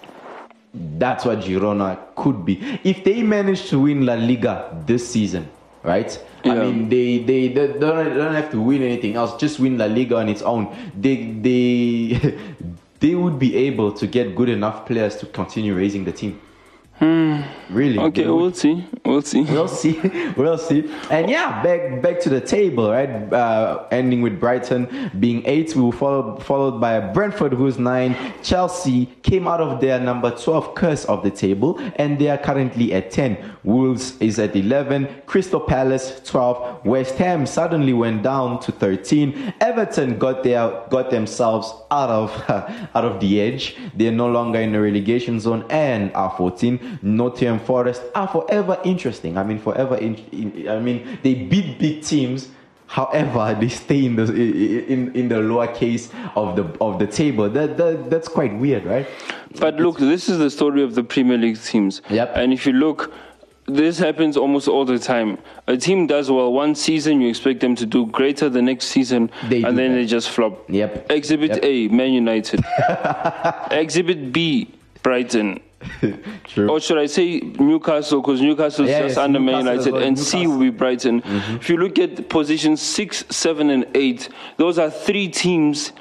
That's 0.98 1.24
what 1.24 1.40
Girona 1.40 1.98
could 2.16 2.44
be 2.44 2.80
if 2.82 3.04
they 3.04 3.22
manage 3.22 3.68
to 3.68 3.80
win 3.80 4.04
La 4.04 4.14
Liga 4.14 4.82
this 4.86 5.08
season, 5.08 5.48
right? 5.82 6.18
I 6.44 6.54
mean, 6.54 6.88
they, 6.88 7.18
they 7.18 7.48
they 7.48 7.66
don't 7.78 8.16
don't 8.16 8.34
have 8.34 8.50
to 8.50 8.60
win 8.60 8.82
anything 8.82 9.16
else. 9.16 9.36
Just 9.36 9.60
win 9.60 9.78
La 9.78 9.86
Liga 9.86 10.16
on 10.16 10.28
its 10.28 10.42
own. 10.42 10.74
They 10.98 11.32
they 11.32 12.36
they 13.00 13.14
would 13.14 13.38
be 13.38 13.54
able 13.56 13.92
to 13.92 14.06
get 14.06 14.34
good 14.34 14.48
enough 14.48 14.86
players 14.86 15.16
to 15.16 15.26
continue 15.26 15.74
raising 15.74 16.04
the 16.04 16.12
team. 16.12 16.40
Really? 17.00 17.98
Okay, 17.98 18.26
we'll 18.26 18.52
see. 18.52 18.86
We'll 19.04 19.22
see. 19.22 19.42
We'll 19.54 19.68
see. 19.68 20.00
We'll 20.36 20.58
see. 20.58 20.90
And 21.10 21.28
yeah, 21.28 21.62
back 21.62 22.02
back 22.02 22.20
to 22.20 22.28
the 22.28 22.40
table, 22.40 22.90
right? 22.90 23.10
Uh, 23.32 23.86
ending 23.90 24.22
with 24.22 24.38
Brighton 24.38 25.10
being 25.18 25.42
eight. 25.46 25.74
We 25.74 25.82
were 25.82 25.92
followed 25.92 26.42
followed 26.42 26.80
by 26.80 27.00
Brentford, 27.00 27.52
who's 27.52 27.78
nine. 27.78 28.16
Chelsea 28.42 29.06
came 29.22 29.48
out 29.48 29.60
of 29.60 29.80
their 29.80 29.98
number 29.98 30.30
twelve 30.30 30.74
curse 30.74 31.04
of 31.06 31.22
the 31.22 31.30
table, 31.30 31.80
and 31.96 32.18
they 32.18 32.28
are 32.28 32.38
currently 32.38 32.92
at 32.92 33.10
ten. 33.10 33.38
Wolves 33.64 34.16
is 34.20 34.38
at 34.38 34.54
eleven. 34.54 35.08
Crystal 35.26 35.60
Palace 35.60 36.20
twelve. 36.24 36.84
West 36.84 37.16
Ham 37.16 37.46
suddenly 37.46 37.92
went 37.92 38.22
down 38.22 38.60
to 38.60 38.72
thirteen. 38.72 39.52
Everton 39.60 40.18
got 40.18 40.44
their 40.44 40.82
got 40.90 41.10
themselves 41.10 41.72
out 41.90 42.10
of 42.10 42.30
out 42.94 43.04
of 43.04 43.20
the 43.20 43.40
edge. 43.40 43.76
They're 43.96 44.12
no 44.12 44.28
longer 44.28 44.60
in 44.60 44.72
the 44.72 44.80
relegation 44.80 45.40
zone 45.40 45.64
and 45.70 46.12
are 46.14 46.30
fourteen. 46.36 46.78
Nottingham 47.02 47.60
Forest 47.60 48.02
are 48.14 48.28
forever 48.28 48.78
interesting. 48.84 49.36
I 49.36 49.44
mean, 49.44 49.58
forever. 49.58 49.96
In, 49.96 50.16
in, 50.32 50.68
I 50.68 50.80
mean, 50.80 51.18
they 51.22 51.34
beat 51.34 51.78
big 51.78 52.02
teams. 52.02 52.48
However, 52.86 53.56
they 53.60 53.68
stay 53.68 54.04
in 54.04 54.16
the 54.16 54.24
in, 54.24 55.14
in 55.14 55.28
the 55.28 55.40
lower 55.40 55.66
case 55.68 56.10
of 56.36 56.56
the 56.56 56.64
of 56.80 56.98
the 56.98 57.06
table. 57.06 57.48
That, 57.48 57.76
that 57.76 58.10
that's 58.10 58.28
quite 58.28 58.54
weird, 58.56 58.84
right? 58.84 59.06
But 59.58 59.76
look, 59.76 59.98
this 59.98 60.28
is 60.28 60.38
the 60.38 60.50
story 60.50 60.82
of 60.82 60.94
the 60.94 61.02
Premier 61.04 61.38
League 61.38 61.60
teams. 61.60 62.02
Yep. 62.10 62.32
And 62.36 62.52
if 62.52 62.66
you 62.66 62.72
look, 62.72 63.12
this 63.66 63.98
happens 63.98 64.36
almost 64.36 64.68
all 64.68 64.84
the 64.84 64.98
time. 64.98 65.38
A 65.68 65.76
team 65.76 66.06
does 66.06 66.30
well 66.30 66.52
one 66.52 66.74
season, 66.74 67.20
you 67.20 67.28
expect 67.28 67.60
them 67.60 67.74
to 67.76 67.86
do 67.86 68.06
greater 68.06 68.48
the 68.48 68.60
next 68.60 68.86
season, 68.88 69.30
They 69.48 69.62
and 69.62 69.78
then 69.78 69.92
that. 69.92 69.98
they 69.98 70.06
just 70.06 70.28
flop. 70.30 70.68
Yep. 70.68 71.10
Exhibit 71.10 71.50
Yep. 71.50 71.60
A, 71.64 71.88
Man 71.88 72.12
United. 72.12 72.62
Exhibit 73.70 74.32
B, 74.32 74.68
Brighton. 75.02 75.60
True. 76.44 76.68
Or 76.70 76.80
should 76.80 76.98
I 76.98 77.06
say 77.06 77.40
Newcastle? 77.40 78.20
Because 78.20 78.40
Newcastle 78.40 78.84
is 78.84 78.90
Yeah, 78.90 79.00
just 79.02 79.12
it's 79.12 79.18
under 79.18 79.40
Man 79.40 79.64
Newcastle 79.64 79.72
United, 79.74 79.92
well, 79.92 80.02
and 80.02 80.18
C 80.18 80.46
will 80.46 80.58
be 80.58 80.70
Brighton. 80.70 81.22
Mm-hmm. 81.22 81.56
If 81.56 81.68
you 81.70 81.76
look 81.76 81.98
at 81.98 82.28
positions 82.28 82.80
six, 82.82 83.24
seven, 83.30 83.70
and 83.70 83.86
eight, 83.94 84.28
those 84.56 84.78
are 84.78 84.90
three 84.90 85.28
teams 85.28 85.92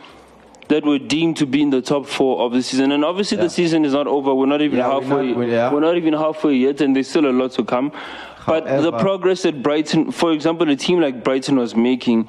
that 0.69 0.85
were 0.85 0.97
deemed 0.99 1.37
to 1.37 1.45
be 1.45 1.61
in 1.61 1.69
the 1.69 1.81
top 1.81 2.05
four 2.05 2.39
of 2.45 2.53
the 2.53 2.63
season. 2.63 2.91
And 2.93 3.03
obviously, 3.03 3.37
Yeah. 3.37 3.43
the 3.43 3.49
season 3.49 3.83
is 3.85 3.93
not 3.93 4.07
over. 4.07 4.33
We're 4.33 4.45
not 4.45 4.61
even 4.61 4.77
Yeah, 4.79 4.87
we're 4.87 5.01
halfway. 5.01 5.27
not- 5.27 5.37
we- 5.37 5.51
yeah. 5.51 5.73
We're 5.73 5.79
not 5.81 5.97
even 5.97 6.13
halfway 6.13 6.55
yet, 6.55 6.79
and 6.81 6.95
there's 6.95 7.09
still 7.09 7.25
a 7.25 7.31
lot 7.31 7.51
to 7.53 7.63
come. 7.63 7.91
But 8.47 8.65
the 8.81 8.91
progress 8.91 9.43
that 9.43 9.61
Brighton, 9.63 10.11
for 10.11 10.31
example, 10.33 10.69
a 10.69 10.75
team 10.75 10.99
like 10.99 11.23
Brighton 11.23 11.57
was 11.57 11.75
making. 11.75 12.27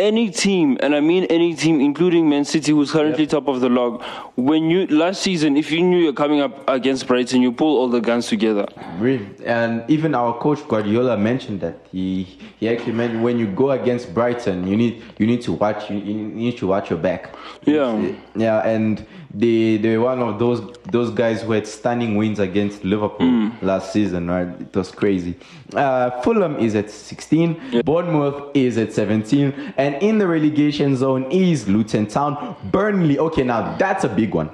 Any 0.00 0.30
team, 0.30 0.78
and 0.80 0.94
I 0.94 1.00
mean 1.00 1.24
any 1.24 1.54
team, 1.54 1.78
including 1.78 2.26
Man 2.26 2.46
City, 2.46 2.72
who's 2.72 2.90
currently 2.90 3.26
top 3.26 3.48
of 3.48 3.60
the 3.60 3.68
log, 3.68 4.02
when 4.34 4.70
you 4.70 4.86
last 4.86 5.20
season, 5.20 5.58
if 5.58 5.70
you 5.70 5.82
knew 5.82 5.98
you're 5.98 6.14
coming 6.14 6.40
up 6.40 6.66
against 6.70 7.06
Brighton, 7.06 7.42
you 7.42 7.52
pull 7.52 7.76
all 7.76 7.86
the 7.86 8.00
guns 8.00 8.26
together. 8.26 8.66
Really, 8.98 9.28
and 9.44 9.84
even 9.90 10.14
our 10.14 10.32
coach 10.38 10.66
Guardiola 10.66 11.18
mentioned 11.18 11.60
that 11.60 11.76
he 11.92 12.22
he 12.58 12.70
actually 12.70 12.92
meant 12.92 13.20
when 13.20 13.38
you 13.38 13.46
go 13.46 13.72
against 13.72 14.14
Brighton, 14.14 14.66
you 14.66 14.74
need 14.74 15.02
you 15.18 15.26
need 15.26 15.42
to 15.42 15.52
watch 15.52 15.90
you, 15.90 15.98
you 15.98 16.14
need 16.14 16.56
to 16.56 16.66
watch 16.66 16.88
your 16.88 16.98
back. 16.98 17.34
Yeah. 17.66 18.12
yeah, 18.34 18.66
and 18.66 19.06
they 19.32 19.76
they're 19.76 20.00
one 20.00 20.20
of 20.20 20.38
those 20.38 20.60
those 20.90 21.10
guys 21.10 21.42
who 21.42 21.52
had 21.52 21.66
stunning 21.66 22.16
wins 22.16 22.38
against 22.38 22.84
Liverpool 22.84 23.52
last 23.62 23.92
season. 23.92 24.28
Right, 24.28 24.48
it 24.60 24.74
was 24.74 24.90
crazy. 24.90 25.36
Uh, 25.74 26.10
Fulham 26.22 26.58
is 26.58 26.74
at 26.74 26.90
16, 26.90 27.82
Bournemouth 27.84 28.50
is 28.54 28.76
at 28.76 28.92
17, 28.92 29.74
and 29.76 29.94
in 30.02 30.18
the 30.18 30.26
relegation 30.26 30.96
zone 30.96 31.30
is 31.30 31.68
Luton 31.68 32.06
Town, 32.06 32.56
Burnley. 32.72 33.18
Okay, 33.18 33.44
now 33.44 33.76
that's 33.76 34.02
a 34.04 34.08
big 34.08 34.34
one. 34.34 34.50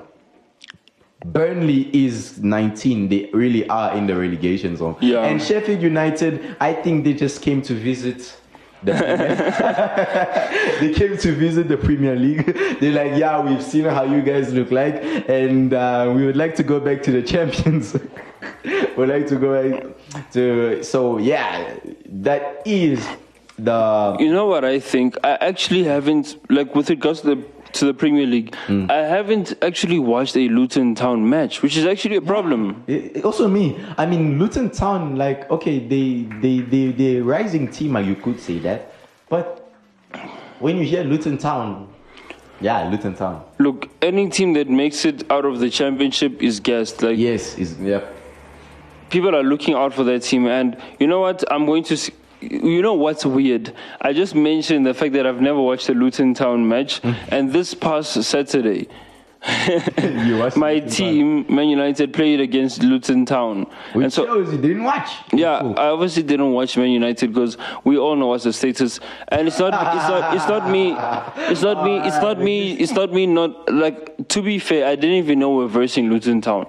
Burnley 1.25 1.91
is 1.93 2.39
19. 2.39 3.09
They 3.09 3.31
really 3.33 3.69
are 3.69 3.97
in 3.97 4.07
the 4.07 4.15
relegation 4.15 4.77
zone. 4.77 4.97
Yeah. 5.01 5.25
And 5.25 5.43
Sheffield 5.43 5.83
United, 5.83 6.57
I 6.61 6.73
think 6.73 7.05
they 7.05 7.15
just 7.15 7.43
came 7.43 7.63
to 7.63 7.75
visit. 7.75 8.37
The 8.87 10.77
they 10.81 10.93
came 10.93 11.17
to 11.19 11.33
visit 11.33 11.69
the 11.69 11.77
Premier 11.77 12.15
League. 12.15 12.47
They're 12.81 12.93
like, 12.93 13.19
yeah, 13.19 13.41
we've 13.43 13.63
seen 13.63 13.85
how 13.85 14.05
you 14.05 14.23
guys 14.23 14.53
look 14.53 14.71
like, 14.71 15.03
and 15.29 15.75
uh, 15.75 16.13
we 16.15 16.25
would 16.25 16.37
like 16.37 16.55
to 16.57 16.63
go 16.63 16.79
back 16.79 17.03
to 17.05 17.11
the 17.11 17.23
champions. 17.23 17.95
we'd 18.97 19.09
like 19.09 19.27
to 19.27 19.37
go 19.37 19.51
back 20.13 20.33
to. 20.33 20.83
So 20.85 21.19
yeah, 21.19 21.75
that 22.07 22.63
is 22.65 23.07
the 23.59 24.17
You 24.21 24.33
know 24.33 24.47
what 24.47 24.65
I 24.65 24.79
think? 24.79 25.17
I 25.25 25.37
actually 25.41 25.85
haven't, 25.85 26.37
like, 26.51 26.75
with 26.75 26.89
regards 26.91 27.23
to 27.23 27.35
the 27.35 27.45
to 27.77 27.85
the 27.87 27.95
Premier 27.95 28.27
League, 28.27 28.55
Hmm. 28.67 28.87
I 28.91 28.97
haven't 29.17 29.55
actually 29.63 29.99
watched 29.99 30.37
a 30.37 30.49
Luton 30.49 30.95
Town 30.95 31.29
match, 31.29 31.63
which 31.63 31.77
is 31.77 31.85
actually 31.87 32.17
a 32.17 32.21
problem. 32.23 32.83
It- 32.87 33.25
also 33.25 33.49
me. 33.49 33.79
I 33.99 34.07
mean, 34.07 34.39
Luton 34.39 34.71
Town, 34.71 35.17
like, 35.17 35.51
okay, 35.51 35.79
they 35.79 36.27
they 36.43 36.61
they 36.61 36.87
they 36.93 37.21
rising 37.21 37.69
team, 37.69 37.97
uh, 37.97 38.01
you 38.01 38.15
could 38.17 38.41
say 38.41 38.59
that, 38.61 38.93
but 39.29 39.47
when 40.59 40.77
you 40.79 40.85
hear 40.85 41.05
Luton 41.05 41.37
Town, 41.39 41.89
yeah, 42.61 42.89
Luton 42.91 43.15
Town, 43.15 43.43
Look, 43.59 43.89
any 44.01 44.29
team 44.31 44.55
that 44.55 44.69
makes 44.69 45.05
it 45.05 45.31
out 45.31 45.45
of 45.45 45.61
the 45.61 45.69
championship 45.71 46.43
is 46.43 46.61
gassed. 46.61 47.03
Like, 47.03 47.19
yes, 47.19 47.59
is 47.59 47.79
yeah, 47.81 48.01
people 49.11 49.35
are 49.37 49.43
looking 49.43 49.75
out 49.75 49.93
for 49.93 50.05
that 50.05 50.23
team. 50.23 50.47
And 50.47 50.77
you 50.99 51.07
know 51.07 51.21
what? 51.21 51.45
I'm 51.53 51.67
going 51.67 51.85
to. 51.85 51.97
You 52.41 52.83
know 52.83 52.95
what's 52.95 53.25
weird? 53.25 53.75
I 54.01 54.13
just 54.13 54.35
mentioned 54.35 54.87
the 54.87 54.95
fact 54.95 55.13
that 55.15 55.27
I've 55.27 55.41
never 55.41 55.61
watched 55.61 55.89
a 55.89 55.95
Luton 55.95 56.35
Town 56.35 56.69
match, 56.69 56.99
hmm. 56.99 57.13
and 57.29 57.53
this 57.53 57.75
past 57.75 58.23
Saturday, 58.23 58.89
my 60.57 60.81
team, 60.81 61.47
Man 61.55 61.69
United, 61.69 62.13
played 62.13 62.41
against 62.41 62.83
Luton 62.83 63.25
Town, 63.25 63.67
which 63.93 64.05
and 64.05 64.13
so 64.13 64.27
shows 64.27 64.53
you 64.53 64.59
didn't 64.59 64.83
watch. 64.83 65.11
Yeah, 65.33 65.61
Cool. 65.61 65.79
I 65.79 65.89
obviously 65.89 66.25
didn't 66.25 66.53
watch 66.53 66.77
Man 66.77 66.91
United 66.91 67.33
because 67.33 67.57
we 67.85 67.97
all 67.97 68.17
know 68.17 68.29
what's 68.29 68.45
the 68.45 68.53
status, 68.53 68.99
and 69.29 69.47
it's 69.47 69.59
not, 69.59 69.73
it's 69.75 70.09
not, 70.09 70.35
it's 70.35 70.49
not 70.49 70.71
me, 70.71 70.97
it's 71.51 71.63
not 71.63 71.85
me, 71.85 71.99
it's 71.99 72.17
not 72.17 72.41
me, 72.41 72.73
it's 72.73 72.93
not 72.93 73.13
me. 73.13 73.27
Not 73.27 73.73
like 73.73 74.29
to 74.29 74.43
be 74.43 74.59
fair, 74.59 74.87
I 74.87 74.97
didn't 74.97 75.17
even 75.17 75.39
know 75.39 75.55
we're 75.55 75.69
versing 75.69 76.11
Luton 76.11 76.41
Town, 76.41 76.67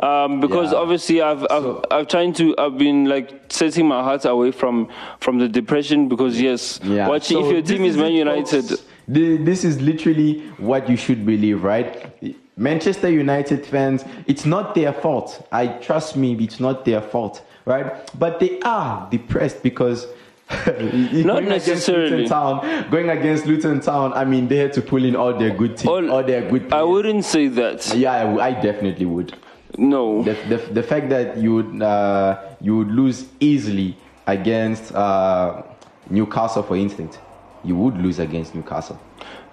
um, 0.00 0.40
because 0.40 0.72
Yeah. 0.72 0.78
obviously 0.78 1.20
I've, 1.22 1.42
I've, 1.44 1.62
So- 1.62 1.82
I've 1.90 2.08
trying 2.08 2.32
to, 2.34 2.54
I've 2.58 2.78
been 2.78 3.06
like 3.06 3.52
setting 3.52 3.86
my 3.86 4.02
heart 4.02 4.24
away 4.24 4.50
from, 4.50 4.88
from 5.20 5.38
the 5.38 5.48
depression 5.48 6.08
because 6.08 6.40
yes, 6.40 6.80
Yeah. 6.82 7.08
watching 7.08 7.38
So 7.38 7.46
if 7.46 7.52
your 7.52 7.62
team 7.62 7.84
is 7.84 7.96
Man 7.96 8.12
United, 8.12 8.68
folks. 8.68 8.84
This 9.06 9.64
is 9.64 9.80
literally 9.82 10.40
what 10.58 10.88
you 10.88 10.96
should 10.96 11.26
believe, 11.26 11.62
right? 11.62 12.10
Manchester 12.56 13.10
United 13.10 13.66
fans, 13.66 14.04
it's 14.26 14.46
not 14.46 14.74
their 14.74 14.92
fault. 14.92 15.46
I 15.52 15.66
trust 15.66 16.16
me, 16.16 16.34
it's 16.36 16.60
not 16.60 16.84
their 16.84 17.00
fault, 17.02 17.42
right? 17.66 18.08
But 18.18 18.40
they 18.40 18.60
are 18.60 19.06
depressed 19.10 19.62
because 19.62 20.06
going 20.66 21.46
against 21.46 21.66
necessarily. 21.68 22.28
Town, 22.28 22.88
going 22.90 23.10
against 23.10 23.44
Luton 23.46 23.80
Town, 23.80 24.12
I 24.12 24.24
mean, 24.24 24.46
they 24.48 24.56
had 24.56 24.72
to 24.74 24.82
pull 24.82 25.04
in 25.04 25.16
all 25.16 25.36
their 25.36 25.50
good 25.54 25.76
team, 25.76 25.90
all, 25.90 26.10
all, 26.10 26.22
their 26.22 26.48
good. 26.48 26.72
I 26.72 26.82
wouldn't 26.82 27.24
say 27.24 27.48
that. 27.48 27.92
Yeah, 27.96 28.36
I 28.36 28.52
definitely 28.52 29.06
would. 29.06 29.34
No, 29.78 30.22
The, 30.22 30.34
the, 30.48 30.56
the 30.72 30.82
fact 30.82 31.08
that 31.10 31.36
you 31.36 31.54
would 31.56 31.82
uh, 31.82 32.38
you 32.60 32.76
would 32.78 32.90
lose 32.90 33.26
easily 33.40 33.96
against 34.26 34.94
uh, 34.94 35.62
Newcastle, 36.10 36.62
for 36.62 36.76
instance, 36.76 37.18
you 37.64 37.76
would 37.76 37.96
lose 37.98 38.18
against 38.18 38.54
Newcastle 38.54 38.98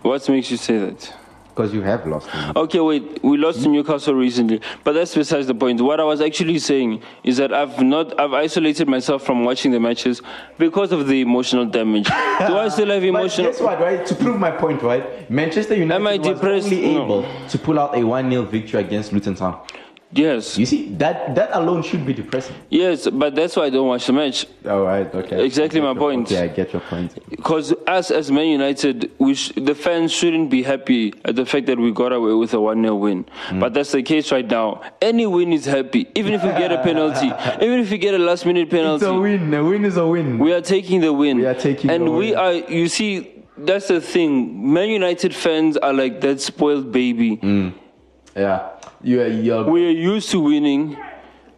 what 0.01 0.27
makes 0.29 0.49
you 0.49 0.57
say 0.57 0.77
that? 0.79 1.13
because 1.53 1.73
you 1.73 1.81
have 1.81 2.07
lost. 2.07 2.29
Okay, 2.55 2.79
wait. 2.79 3.21
We 3.23 3.37
lost 3.37 3.61
to 3.63 3.69
Newcastle 3.69 4.13
recently, 4.15 4.61
but 4.85 4.93
that's 4.93 5.13
besides 5.13 5.47
the 5.47 5.53
point. 5.53 5.81
What 5.81 5.99
I 5.99 6.03
was 6.05 6.21
actually 6.21 6.57
saying 6.59 7.03
is 7.25 7.37
that 7.37 7.53
I've 7.53 7.81
not, 7.83 8.17
I've 8.17 8.33
isolated 8.33 8.87
myself 8.87 9.25
from 9.25 9.43
watching 9.43 9.71
the 9.71 9.79
matches 9.79 10.21
because 10.57 10.93
of 10.93 11.07
the 11.07 11.19
emotional 11.19 11.65
damage. 11.65 12.05
Do 12.07 12.57
I 12.57 12.69
still 12.69 12.89
have 12.89 13.03
emotional? 13.03 13.47
But 13.47 13.51
guess 13.51 13.61
what, 13.61 13.79
right? 13.81 14.05
To 14.05 14.15
prove 14.15 14.39
my 14.39 14.51
point, 14.51 14.81
right? 14.81 15.29
Manchester 15.29 15.75
United 15.75 16.01
Am 16.01 16.07
I 16.07 16.17
was 16.17 16.27
depressed? 16.27 16.65
only 16.67 16.93
No. 16.93 17.03
able 17.03 17.47
to 17.49 17.59
pull 17.59 17.77
out 17.79 17.97
a 17.97 18.03
1 18.03 18.29
0 18.31 18.43
victory 18.43 18.79
against 18.79 19.11
Luton 19.11 19.35
Town. 19.35 19.59
Yes, 20.13 20.57
You 20.57 20.65
see, 20.65 20.89
that, 20.95 21.35
that 21.35 21.49
alone 21.53 21.83
should 21.83 22.05
be 22.05 22.13
depressing. 22.13 22.55
yes, 22.69 23.07
but 23.07 23.33
that's 23.33 23.55
why 23.55 23.65
I 23.65 23.69
don't 23.69 23.87
watch 23.87 24.07
the 24.07 24.13
match 24.13 24.45
All 24.67 24.83
right, 24.83 25.13
okay. 25.15 25.43
Exactly 25.45 25.79
my 25.79 25.87
your 25.91 25.95
point. 25.95 26.29
Yeah, 26.29 26.41
I 26.43 26.47
get 26.49 26.73
your 26.73 26.81
point. 26.81 27.17
because 27.29 27.73
us 27.87 28.11
as 28.11 28.29
Man 28.31 28.47
United, 28.47 29.09
we 29.19 29.35
sh- 29.35 29.53
the 29.55 29.73
fans 29.73 30.11
shouldn't 30.11 30.49
be 30.49 30.63
happy 30.63 31.13
at 31.23 31.35
the 31.35 31.45
fact 31.45 31.65
that 31.67 31.79
we 31.79 31.91
got 31.91 32.11
away 32.11 32.33
with 32.33 32.53
a 32.53 32.59
one 32.59 32.81
0 32.81 32.95
win. 32.95 33.25
Mm. 33.47 33.59
But 33.61 33.73
that's 33.73 33.93
the 33.93 34.03
case 34.03 34.31
right 34.31 34.45
now. 34.45 34.81
Any 35.01 35.25
win 35.27 35.53
is 35.53 35.65
happy, 35.65 36.07
even 36.15 36.33
if 36.33 36.43
we 36.43 36.49
get 36.49 36.71
a 36.73 36.81
penalty, 36.89 37.27
even 37.65 37.79
if 37.79 37.89
we 37.89 37.97
get 37.97 38.13
a 38.13 38.17
last 38.19 38.45
minute 38.45 38.69
penalty. 38.69 39.05
It's 39.05 39.11
a 39.15 39.17
win. 39.17 39.53
A 39.53 39.63
win 39.63 39.85
is 39.85 39.95
a 39.97 40.05
win. 40.05 40.39
We 40.39 40.51
are 40.53 40.61
taking 40.61 40.99
the 41.01 41.13
win. 41.13 41.37
We 41.37 41.45
are 41.45 41.53
taking 41.53 41.89
and 41.89 42.03
we 42.17 42.31
win. 42.31 42.35
are. 42.37 42.53
You 42.53 42.87
see, 42.89 43.45
that's 43.57 43.87
the 43.87 44.01
thing. 44.01 44.73
Man 44.73 44.89
United 44.89 45.33
fans 45.33 45.77
are 45.77 45.93
like 45.93 46.19
that 46.21 46.41
spoiled 46.41 46.91
baby. 46.91 47.39
Yeah. 48.35 48.69
You're, 49.03 49.27
you're, 49.27 49.63
We 49.69 49.87
are 49.87 49.91
used 49.91 50.29
to 50.31 50.39
winning, 50.39 50.95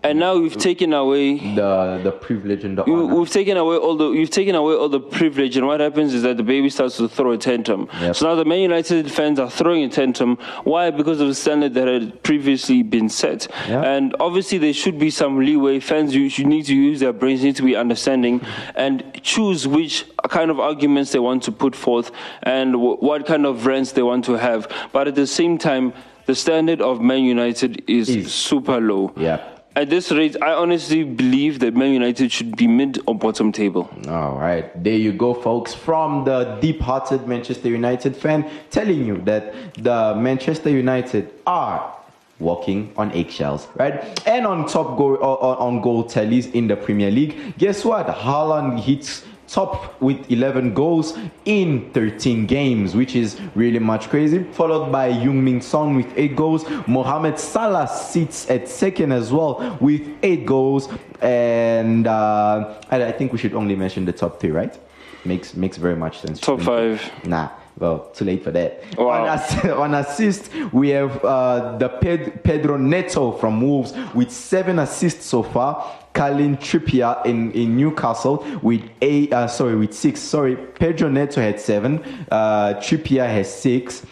and 0.02 0.18
now 0.20 0.38
we've 0.38 0.56
taken 0.58 0.94
away 0.94 1.38
the 1.56 2.00
the 2.04 2.12
privilege 2.12 2.64
and 2.64 2.78
the 2.78 2.86
you, 2.86 2.94
honor. 3.06 3.16
we've 3.16 3.30
taken 3.30 3.58
away 3.58 3.76
all 3.76 3.98
the 3.98 4.12
you've 4.12 4.30
taken 4.30 4.56
away 4.56 4.74
all 4.76 4.88
the 4.88 5.00
privilege, 5.00 5.58
and 5.58 5.68
what 5.68 5.82
happens 5.82 6.14
is 6.14 6.22
that 6.24 6.38
the 6.38 6.44
baby 6.44 6.70
starts 6.70 6.96
to 6.98 7.10
throw 7.10 7.32
a 7.34 7.38
tantrum. 7.38 7.90
Yep. 8.00 8.16
So 8.16 8.28
now 8.30 8.36
the 8.36 8.46
Man 8.46 8.60
United 8.62 9.12
fans 9.12 9.40
are 9.40 9.50
throwing 9.50 9.84
a 9.84 9.90
tantrum. 9.90 10.38
Why? 10.64 10.90
Because 10.90 11.20
of 11.20 11.28
the 11.28 11.36
standard 11.36 11.74
that 11.74 11.88
had 11.90 12.24
previously 12.24 12.82
been 12.82 13.10
set, 13.10 13.48
Yeah. 13.68 13.82
and 13.82 14.16
obviously 14.22 14.58
there 14.58 14.74
should 14.74 14.98
be 14.98 15.10
some 15.10 15.40
leeway. 15.40 15.82
Fans, 15.82 16.16
you 16.16 16.30
should 16.30 16.48
need 16.48 16.66
to 16.68 16.76
use 16.76 17.02
their 17.02 17.14
brains, 17.14 17.44
need 17.44 17.58
to 17.58 17.64
be 17.64 17.76
understanding, 17.76 18.40
and 18.76 19.04
choose 19.22 19.68
which 19.68 20.06
kind 20.30 20.50
of 20.50 20.62
arguments 20.62 21.12
they 21.12 21.20
want 21.20 21.44
to 21.44 21.52
put 21.52 21.76
forth 21.76 22.12
and 22.44 22.72
w- 22.74 22.96
what 22.98 23.26
kind 23.26 23.46
of 23.46 23.66
rants 23.66 23.92
they 23.92 24.04
want 24.04 24.24
to 24.26 24.34
have. 24.34 24.68
But 24.94 25.10
at 25.10 25.16
the 25.16 25.28
same 25.28 25.58
time, 25.58 25.92
the 26.26 26.36
standard 26.36 26.82
of 26.82 27.02
Man 27.02 27.24
United 27.24 27.84
is, 27.88 28.10
Is- 28.10 28.34
super 28.34 28.80
low. 28.80 29.14
Yeah. 29.18 29.50
At 29.76 29.90
this 29.90 30.12
rate, 30.12 30.38
I 30.40 30.54
honestly 30.54 31.04
believe 31.04 31.60
that 31.62 31.74
Man 31.76 31.94
United 31.94 32.32
should 32.32 32.56
be 32.56 32.68
mid 32.68 33.00
or 33.08 33.16
bottom 33.16 33.52
table. 33.52 33.90
All 34.08 34.38
right, 34.38 34.66
there 34.84 34.96
you 34.96 35.12
go, 35.12 35.34
folks. 35.34 35.74
From 35.74 36.26
the 36.26 36.60
deep-hearted 36.62 37.28
Manchester 37.28 37.70
United 37.70 38.16
fan, 38.16 38.48
telling 38.70 39.04
you 39.04 39.18
that 39.26 39.74
the 39.74 40.14
Manchester 40.16 40.70
United 40.70 41.32
are 41.48 41.92
walking 42.40 42.94
on 42.98 43.12
eggshells, 43.14 43.68
right? 43.76 44.22
And 44.28 44.46
on 44.46 44.68
top 44.68 44.96
goal 44.96 45.18
uh, 45.20 45.26
on, 45.50 45.58
on 45.78 45.82
goal 45.82 46.04
tallies 46.04 46.46
in 46.52 46.68
the 46.68 46.76
Premier 46.76 47.10
League, 47.10 47.58
guess 47.58 47.84
what? 47.84 48.06
Haaland 48.06 48.80
hits 48.80 49.26
top 49.48 50.02
with 50.02 50.32
11 50.32 50.74
goals 50.74 51.18
in 51.46 51.92
13 51.92 52.46
games, 52.46 52.96
which 52.96 53.16
is 53.16 53.40
really 53.56 53.80
much 53.80 54.10
crazy. 54.10 54.44
Followed 54.44 54.92
by 54.92 55.12
Heung-Min 55.12 55.62
Son 55.62 55.96
with 55.96 56.12
8 56.18 56.36
goals. 56.36 56.66
Mohamed 56.88 57.38
Salah 57.40 57.88
sits 57.88 58.50
at 58.50 58.68
second 58.68 59.12
as 59.12 59.32
well 59.32 59.78
with 59.80 60.02
8 60.24 60.46
goals. 60.46 60.90
And 61.22 62.08
uh, 62.08 62.76
I, 62.90 63.06
I 63.06 63.12
think 63.12 63.32
we 63.32 63.38
should 63.38 63.54
only 63.54 63.76
mention 63.76 64.06
the 64.06 64.14
top 64.14 64.40
3, 64.40 64.52
right? 64.52 64.80
Makes 65.26 65.56
makes 65.56 65.78
very 65.78 65.96
much 65.96 66.20
sense. 66.20 66.42
Top 66.42 66.60
five. 66.60 67.02
Nah, 67.26 67.48
well, 67.78 68.10
too 68.14 68.26
late 68.26 68.44
for 68.44 68.52
that. 68.52 68.84
Wow. 68.98 69.22
On, 69.24 69.28
ass- 69.30 69.66
on 69.84 69.96
assist, 69.96 70.52
we 70.74 70.90
have 70.90 71.24
uh, 71.24 71.78
the 71.78 71.88
Ped- 71.88 72.44
Pedro 72.44 72.76
Neto 72.76 73.32
from 73.32 73.62
Wolves 73.62 73.94
with 74.14 74.32
seven 74.32 74.80
assists 74.80 75.26
so 75.26 75.42
far. 75.42 75.90
Colin 76.14 76.58
Trippier 76.58 77.26
in, 77.26 77.52
in 77.54 77.76
Newcastle 77.76 78.46
with 78.62 78.82
eight, 79.02 79.34
uh, 79.34 79.48
sorry, 79.48 79.76
with 79.76 79.94
six. 79.94 80.20
Sorry, 80.20 80.56
Pedro 80.56 81.10
Neto 81.10 81.42
had 81.42 81.60
seven. 81.60 82.04
Uh, 82.30 82.76
Trippier 82.76 83.28
has 83.28 83.54
six. 83.54 84.06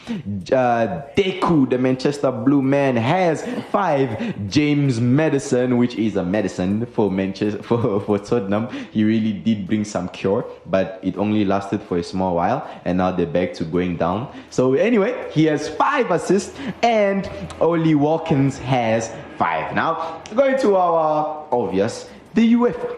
Uh, 0.52 1.04
Doku, 1.16 1.70
the 1.70 1.78
Manchester 1.78 2.32
Blue 2.32 2.62
Man, 2.62 2.96
has 2.96 3.44
five. 3.72 4.10
James 4.50 5.00
Maddison, 5.00 5.78
which 5.78 5.96
is 5.96 6.16
a 6.16 6.24
medicine 6.24 6.86
for 6.88 7.12
Manchester 7.12 7.62
for, 7.64 8.02
for 8.02 8.18
Tottenham, 8.18 8.68
he 8.92 9.04
really 9.04 9.34
did 9.34 9.68
bring 9.68 9.84
some 9.84 10.10
cure, 10.10 10.46
but 10.66 11.00
it 11.04 11.18
only 11.18 11.46
lasted 11.46 11.82
for 11.82 11.98
a 11.98 12.04
small 12.04 12.36
while, 12.36 12.68
and 12.86 12.98
now 12.98 13.12
they're 13.12 13.26
back 13.26 13.54
to 13.54 13.64
going 13.64 13.98
down. 13.98 14.34
So 14.50 14.74
anyway, 14.74 15.30
he 15.32 15.46
has 15.46 15.70
five 15.70 16.10
assists, 16.10 16.58
and 16.82 17.30
Ollie 17.60 17.96
Watkins 17.96 18.58
has 18.60 19.14
five. 19.38 19.74
Now 19.76 20.22
going 20.36 20.60
to 20.60 20.76
our 20.76 21.41
obvious, 21.52 22.10
the 22.34 22.54
UEFA. 22.54 22.98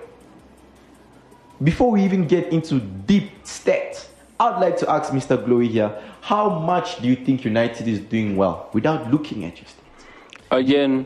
Before 1.63 1.91
we 1.91 2.03
even 2.03 2.27
get 2.27 2.51
into 2.51 2.79
deep 2.79 3.43
stats, 3.43 4.07
I'd 4.39 4.60
like 4.60 4.77
to 4.77 4.89
ask 4.89 5.12
Mr. 5.12 5.43
Glory 5.43 5.67
here, 5.67 6.01
how 6.22 6.60
much 6.60 7.01
do 7.01 7.07
you 7.07 7.15
think 7.15 7.45
United 7.45 7.88
is 7.88 8.00
doing 8.00 8.36
well 8.36 8.69
without 8.74 9.12
looking 9.12 9.45
at 9.45 9.57
your 9.57 9.65
stats? 9.65 10.60
Again, 10.60 11.05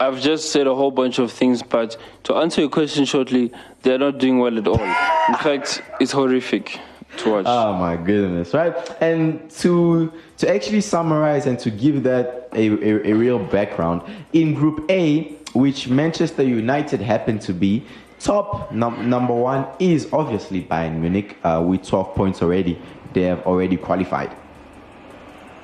I've 0.00 0.20
just 0.20 0.50
said 0.50 0.66
a 0.66 0.74
whole 0.74 0.90
bunch 0.90 1.18
of 1.18 1.30
things, 1.30 1.62
but 1.62 1.96
to 2.24 2.34
answer 2.34 2.60
your 2.60 2.70
question 2.70 3.04
shortly, 3.04 3.52
they're 3.82 3.98
not 3.98 4.18
doing 4.18 4.38
well 4.38 4.58
at 4.58 4.66
all. 4.66 4.80
In 4.80 5.34
fact, 5.34 5.82
it's 6.00 6.10
horrific 6.10 6.80
to 7.18 7.30
watch. 7.30 7.44
Oh 7.46 7.74
my 7.74 7.96
goodness, 7.96 8.52
right? 8.54 8.74
And 9.00 9.48
to 9.62 10.12
to 10.38 10.50
actually 10.52 10.80
summarize 10.80 11.46
and 11.46 11.58
to 11.60 11.70
give 11.70 12.02
that 12.02 12.48
a, 12.52 12.68
a, 12.68 13.10
a 13.10 13.14
real 13.14 13.38
background, 13.38 14.02
in 14.32 14.54
Group 14.54 14.90
A, 14.90 15.36
which 15.54 15.88
Manchester 15.88 16.42
United 16.42 17.00
happen 17.00 17.38
to 17.40 17.52
be, 17.52 17.84
top 18.18 18.72
num- 18.72 19.08
number 19.08 19.34
one 19.34 19.66
is 19.78 20.08
obviously 20.12 20.62
Bayern 20.62 20.98
Munich 20.98 21.36
uh, 21.44 21.62
with 21.66 21.86
12 21.86 22.14
points 22.14 22.42
already. 22.42 22.80
They 23.12 23.22
have 23.22 23.46
already 23.46 23.76
qualified. 23.76 24.34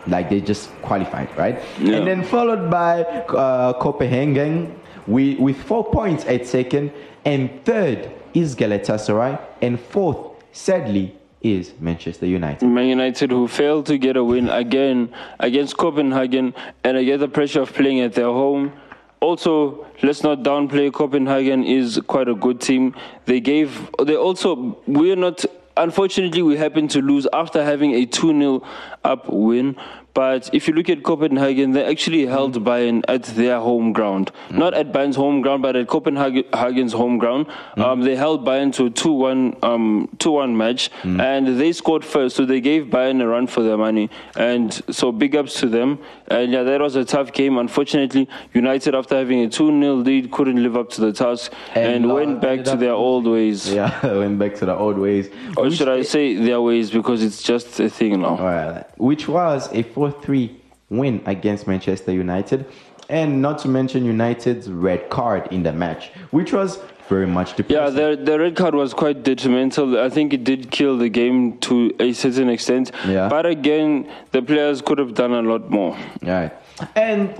Like 0.06 0.30
they 0.30 0.40
just 0.40 0.70
qualified, 0.82 1.36
right? 1.36 1.60
Yeah. 1.80 1.96
And 1.96 2.06
then 2.06 2.24
followed 2.24 2.70
by 2.70 3.02
uh, 3.02 3.74
Copenhagen 3.80 4.78
with, 5.06 5.38
with 5.38 5.56
four 5.62 5.90
points 5.90 6.24
at 6.26 6.46
second, 6.46 6.92
and 7.24 7.64
third 7.64 8.10
is 8.34 8.54
Galatasaray, 8.54 9.40
and 9.62 9.80
fourth, 9.80 10.18
sadly, 10.52 11.14
is 11.42 11.72
Manchester 11.80 12.26
United. 12.26 12.66
Man 12.66 12.86
United, 12.88 13.30
who 13.30 13.48
failed 13.48 13.86
to 13.86 13.96
get 13.98 14.16
a 14.16 14.24
win 14.24 14.48
again 14.48 15.14
against 15.38 15.76
Copenhagen 15.76 16.54
and 16.84 16.96
against 16.96 17.20
the 17.20 17.28
pressure 17.28 17.62
of 17.62 17.72
playing 17.72 18.00
at 18.00 18.14
their 18.14 18.26
home. 18.26 18.72
Also, 19.20 19.86
let's 20.02 20.22
not 20.22 20.42
downplay 20.42 20.92
Copenhagen 20.92 21.64
is 21.64 22.00
quite 22.06 22.28
a 22.28 22.34
good 22.34 22.60
team. 22.60 22.94
They 23.24 23.40
gave, 23.40 23.90
they 24.04 24.16
also, 24.16 24.80
we're 24.86 25.16
not, 25.16 25.44
unfortunately, 25.76 26.42
we 26.42 26.56
happened 26.56 26.90
to 26.92 27.02
lose 27.02 27.26
after 27.32 27.64
having 27.64 27.94
a 27.94 28.06
2 28.06 28.38
0 28.38 28.62
up 29.04 29.28
win. 29.28 29.76
But 30.18 30.50
if 30.52 30.66
you 30.66 30.74
look 30.74 30.88
at 30.90 31.04
Copenhagen, 31.04 31.70
they 31.70 31.84
actually 31.84 32.26
held 32.26 32.54
Bayern 32.64 33.04
at 33.06 33.22
their 33.22 33.60
home 33.60 33.92
ground. 33.92 34.32
Not 34.50 34.74
at 34.74 34.90
Bayern's 34.90 35.14
home 35.14 35.42
ground, 35.42 35.62
but 35.62 35.76
at 35.76 35.86
Copenhagen's 35.86 36.92
home 36.92 37.18
ground. 37.18 37.46
Um, 37.76 38.00
they 38.00 38.16
held 38.16 38.44
Bayern 38.44 38.72
to 38.74 38.86
a 38.86 38.90
2 38.90 39.12
1 39.12 39.56
um, 39.62 40.08
2-1 40.16 40.56
match, 40.56 40.90
and 41.04 41.60
they 41.60 41.70
scored 41.70 42.04
first, 42.04 42.34
so 42.34 42.44
they 42.44 42.60
gave 42.60 42.86
Bayern 42.86 43.22
a 43.22 43.28
run 43.28 43.46
for 43.46 43.62
their 43.62 43.76
money. 43.76 44.10
And 44.34 44.72
so 44.90 45.12
big 45.12 45.36
ups 45.36 45.60
to 45.60 45.68
them. 45.68 46.00
And 46.26 46.50
yeah, 46.50 46.64
that 46.64 46.80
was 46.80 46.96
a 46.96 47.04
tough 47.04 47.32
game. 47.32 47.56
Unfortunately, 47.56 48.28
United, 48.54 48.96
after 48.96 49.14
having 49.16 49.42
a 49.42 49.48
2 49.48 49.80
0 49.80 49.94
lead, 50.08 50.32
couldn't 50.32 50.60
live 50.60 50.76
up 50.76 50.90
to 50.96 51.00
the 51.00 51.12
task 51.12 51.52
And, 51.76 51.94
and, 51.94 52.10
uh, 52.10 52.14
went 52.14 52.40
back 52.40 52.64
to 52.70 52.76
their 52.76 52.94
old 52.94 53.24
ways. 53.24 53.72
Yeah, 53.72 54.04
went 54.04 54.40
back 54.40 54.56
to 54.56 54.66
the 54.66 54.74
old 54.74 54.98
ways. 54.98 55.30
Or 55.56 55.66
Which- 55.66 55.74
should 55.74 55.88
I 55.88 56.02
say 56.02 56.34
their 56.34 56.60
ways 56.60 56.90
because 56.90 57.22
it's 57.22 57.40
just 57.40 57.78
a 57.78 57.88
thing 57.88 58.22
now. 58.22 58.36
Alright, 58.36 58.98
which 58.98 59.28
was 59.28 59.72
a 59.72 59.84
4 59.84 60.07
3 60.10 60.60
win 60.90 61.22
against 61.26 61.66
Manchester 61.66 62.12
United, 62.12 62.66
and 63.08 63.42
not 63.42 63.58
to 63.60 63.68
mention 63.68 64.04
United's 64.04 64.70
red 64.70 65.10
card 65.10 65.48
in 65.52 65.62
the 65.62 65.72
match, 65.72 66.10
which 66.30 66.52
was 66.52 66.78
very 67.08 67.26
much 67.26 67.54
Yeah, 67.68 67.88
the 67.88 68.20
the 68.22 68.38
red 68.38 68.54
card 68.54 68.74
was 68.74 68.92
quite 68.92 69.22
detrimental. 69.22 69.98
I 69.98 70.10
think 70.10 70.32
it 70.32 70.44
did 70.44 70.70
kill 70.70 70.98
the 70.98 71.08
game 71.08 71.58
to 71.60 71.94
a 71.98 72.12
certain 72.12 72.48
extent. 72.48 72.92
Yeah. 73.06 73.28
But 73.28 73.46
again, 73.46 74.10
the 74.32 74.42
players 74.42 74.82
could 74.82 74.98
have 74.98 75.14
done 75.14 75.32
a 75.32 75.42
lot 75.42 75.70
more. 75.70 75.96
Right. 76.22 76.52
And 76.94 77.34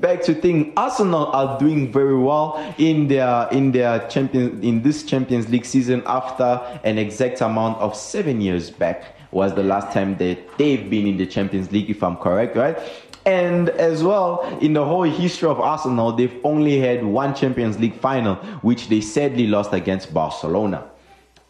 back 0.00 0.22
to 0.24 0.34
thing, 0.34 0.72
Arsenal 0.76 1.26
are 1.26 1.58
doing 1.58 1.90
very 1.90 2.16
well 2.16 2.74
in 2.78 3.08
their 3.08 3.48
in 3.50 3.72
their 3.72 4.06
champion 4.08 4.62
in 4.62 4.82
this 4.82 5.02
Champions 5.02 5.48
League 5.48 5.64
season 5.64 6.02
after 6.06 6.60
an 6.84 6.98
exact 6.98 7.40
amount 7.40 7.78
of 7.78 7.96
seven 7.96 8.40
years 8.40 8.70
back 8.70 9.16
was 9.34 9.54
the 9.54 9.62
last 9.62 9.92
time 9.92 10.16
that 10.18 10.38
they've 10.56 10.88
been 10.88 11.06
in 11.06 11.16
the 11.16 11.26
Champions 11.26 11.70
League, 11.72 11.90
if 11.90 12.02
I'm 12.02 12.16
correct, 12.16 12.56
right? 12.56 12.78
And 13.26 13.70
as 13.70 14.02
well, 14.02 14.42
in 14.60 14.74
the 14.74 14.84
whole 14.84 15.02
history 15.02 15.48
of 15.48 15.58
Arsenal, 15.58 16.12
they've 16.12 16.38
only 16.44 16.78
had 16.78 17.04
one 17.04 17.34
Champions 17.34 17.78
League 17.78 17.98
final, 17.98 18.36
which 18.62 18.88
they 18.88 19.00
sadly 19.00 19.46
lost 19.46 19.72
against 19.72 20.12
Barcelona. 20.12 20.90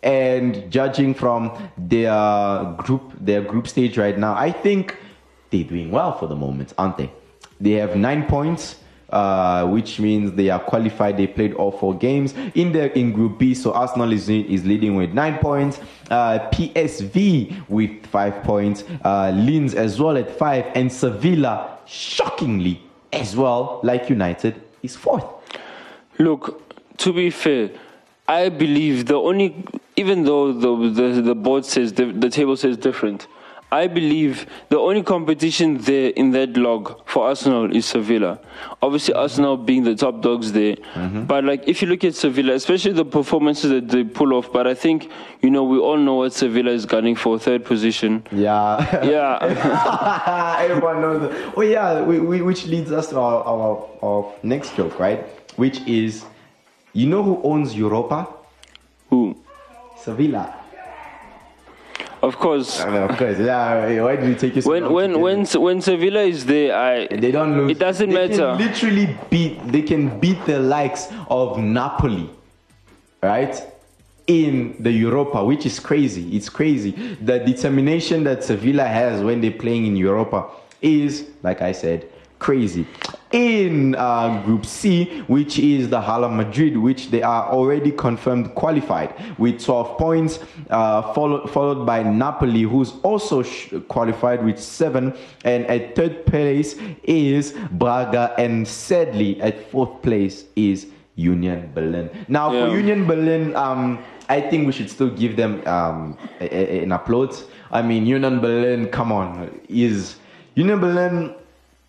And 0.03 0.71
judging 0.71 1.15
from 1.15 1.51
their 1.77 2.65
group, 2.79 3.13
their 3.21 3.43
group 3.43 3.67
stage 3.67 3.99
right 3.99 4.17
now, 4.17 4.35
I 4.35 4.53
think 4.53 4.97
they're 5.51 5.65
doing 5.65 5.91
well 5.91 6.17
for 6.17 6.27
the 6.27 6.37
moment, 6.37 6.73
aren't 6.79 6.97
they? 6.97 7.11
They 7.61 7.73
have 7.73 7.97
nine 7.97 8.27
points, 8.27 8.77
uh, 9.15 9.67
which 9.69 10.01
means 10.01 10.33
they 10.33 10.51
are 10.51 10.59
qualified. 10.59 11.17
They 11.17 11.29
played 11.29 11.55
all 11.55 11.71
four 11.71 11.95
games 11.95 12.35
in 12.55 12.73
the 12.73 12.97
in 12.99 13.13
Group 13.13 13.39
B. 13.39 13.55
So 13.55 13.73
Arsenal 13.73 14.13
is 14.13 14.29
is 14.29 14.65
leading 14.65 14.97
with 14.97 15.13
nine 15.13 15.39
points. 15.39 15.81
Uh, 16.11 16.51
PSV 16.51 17.69
with 17.69 18.05
five 18.07 18.43
points. 18.43 18.85
Uh, 19.05 19.31
Lens 19.31 19.75
as 19.75 20.01
well 20.01 20.17
at 20.17 20.31
five, 20.37 20.67
and 20.75 20.93
Sevilla 20.93 21.79
shockingly 21.87 22.83
as 23.13 23.37
well, 23.37 23.81
like 23.85 24.11
United, 24.11 24.61
is 24.83 24.97
fourth. 24.97 25.25
Look, 26.19 26.61
to 26.99 27.13
be 27.13 27.31
fair, 27.31 27.71
I 28.27 28.49
believe 28.49 29.07
the 29.07 29.15
only, 29.15 29.65
even 29.97 30.25
though 30.25 30.53
the 30.53 30.91
the, 30.91 31.23
the 31.23 31.35
board 31.35 31.65
says 31.65 31.93
the, 31.93 32.07
the 32.07 32.31
table 32.31 32.57
says 32.57 32.77
different, 32.77 33.29
I 33.75 33.89
believe 33.89 34.47
the 34.69 34.79
only 34.79 35.03
competition 35.03 35.79
there 35.79 36.11
in 36.11 36.31
that 36.31 36.57
log 36.57 37.09
for 37.09 37.27
Arsenal 37.27 37.75
is 37.75 37.87
Sevilla. 37.87 38.39
Obviously, 38.81 39.15
Arsenal 39.15 39.57
being 39.57 39.83
the 39.83 39.97
top 39.97 40.23
dogs 40.23 40.53
there. 40.53 40.77
Mm-hmm. 40.77 41.25
But 41.25 41.43
like, 41.43 41.67
if 41.67 41.83
you 41.83 41.89
look 41.89 42.05
at 42.05 42.15
Sevilla, 42.15 42.55
especially 42.55 42.93
the 42.93 43.05
performances 43.05 43.71
that 43.71 43.89
they 43.89 44.05
pull 44.05 44.33
off, 44.35 44.53
but 44.53 44.69
I 44.69 44.75
think 44.75 45.11
you 45.43 45.51
know 45.51 45.65
we 45.65 45.79
all 45.79 45.97
know 45.97 46.15
what 46.15 46.33
Sevilla 46.33 46.71
is 46.71 46.87
gunning 46.87 47.17
for 47.17 47.37
third 47.37 47.65
position. 47.65 48.23
Yeah. 48.31 49.05
Yeah, 49.05 50.57
Everyone 50.61 51.01
knows. 51.01 51.21
That. 51.23 51.55
Oh 51.57 51.63
yeah, 51.63 52.01
we, 52.03 52.21
we, 52.21 52.43
which 52.43 52.67
leads 52.67 52.93
us 52.93 53.09
to 53.09 53.19
our, 53.19 53.43
our 53.43 53.89
our 54.05 54.33
next 54.45 54.77
joke, 54.77 55.01
right? 55.01 55.27
Which 55.57 55.81
is, 55.81 56.25
you 56.93 57.07
know 57.09 57.25
who 57.25 57.43
owns 57.43 57.75
Europa? 57.75 58.29
who? 59.11 59.37
Sevilla. 59.97 60.64
Of 62.25 62.39
course. 62.39 62.81
I 62.81 62.91
mean, 62.91 63.03
of 63.03 63.19
course. 63.19 63.39
Yeah. 63.39 64.03
Why 64.03 64.17
do 64.17 64.27
you 64.27 64.35
take 64.35 64.63
so 64.63 64.71
When 64.71 64.85
when 64.99 65.21
when 65.21 65.41
it? 65.43 65.61
when 65.61 65.83
Sevilla 65.83 66.23
is 66.23 66.47
there, 66.47 66.75
I 66.75 67.07
they 67.25 67.31
don't 67.31 67.53
lose, 67.59 67.71
It 67.73 67.79
doesn't 67.79 68.09
they 68.09 68.29
matter. 68.29 68.57
Can 68.57 68.67
literally 68.67 69.07
beat. 69.29 69.55
They 69.75 69.83
can 69.83 70.03
beat 70.21 70.41
the 70.47 70.59
likes 70.59 71.03
of 71.29 71.59
Napoli, 71.59 72.31
right? 73.23 73.55
In 74.27 74.77
the 74.81 74.91
Europa, 74.91 75.45
which 75.45 75.67
is 75.67 75.79
crazy. 75.79 76.35
It's 76.37 76.49
crazy. 76.49 76.93
The 77.31 77.41
determination 77.41 78.25
that 78.25 78.43
Sevilla 78.43 78.87
has 78.87 79.23
when 79.23 79.43
they're 79.43 79.61
playing 79.65 79.85
in 79.85 79.95
Europa 79.97 80.47
is, 80.81 81.29
like 81.43 81.61
I 81.61 81.73
said, 81.73 82.07
crazy. 82.39 82.87
In 83.35 83.97
uh, 83.97 84.41
Group 84.45 84.65
C, 84.65 85.23
which 85.27 85.59
is 85.59 85.89
the 85.89 86.01
Hala 86.01 86.29
Madrid, 86.31 86.77
which 86.77 87.11
they 87.11 87.21
are 87.21 87.51
already 87.51 87.91
confirmed 87.91 88.55
qualified 88.55 89.13
with 89.41 89.61
12 89.61 89.99
points, 89.99 90.39
uh, 90.71 91.13
followed, 91.15 91.51
followed 91.51 91.85
by 91.85 92.05
Napoli, 92.05 92.63
who's 92.63 92.93
also 93.03 93.43
sh- 93.43 93.75
qualified 93.89 94.45
with 94.45 94.57
seven, 94.61 95.13
and 95.45 95.67
at 95.67 95.97
third 95.97 96.25
place 96.27 96.77
is 97.03 97.55
Braga, 97.73 98.35
and 98.39 98.69
sadly, 98.69 99.41
at 99.43 99.69
fourth 99.69 100.01
place 100.01 100.45
is 100.55 100.87
Union 101.17 101.73
Berlin. 101.75 102.11
Now, 102.29 102.53
Yeah. 102.53 102.69
for 102.69 102.77
Union 102.77 103.05
Berlin, 103.05 103.57
um, 103.57 103.99
I 104.29 104.41
think 104.43 104.65
we 104.65 104.71
should 104.73 104.89
still 104.89 105.11
give 105.11 105.35
them 105.35 105.61
um, 105.67 106.17
a- 106.41 106.55
a- 106.55 106.83
an 106.85 106.93
applause. 106.93 107.47
I 107.73 107.83
mean, 107.83 108.07
Union 108.07 108.39
Berlin, 108.39 108.87
come 108.87 109.11
on, 109.11 109.51
is 109.69 110.21
Union 110.55 110.79
Berlin 110.79 111.35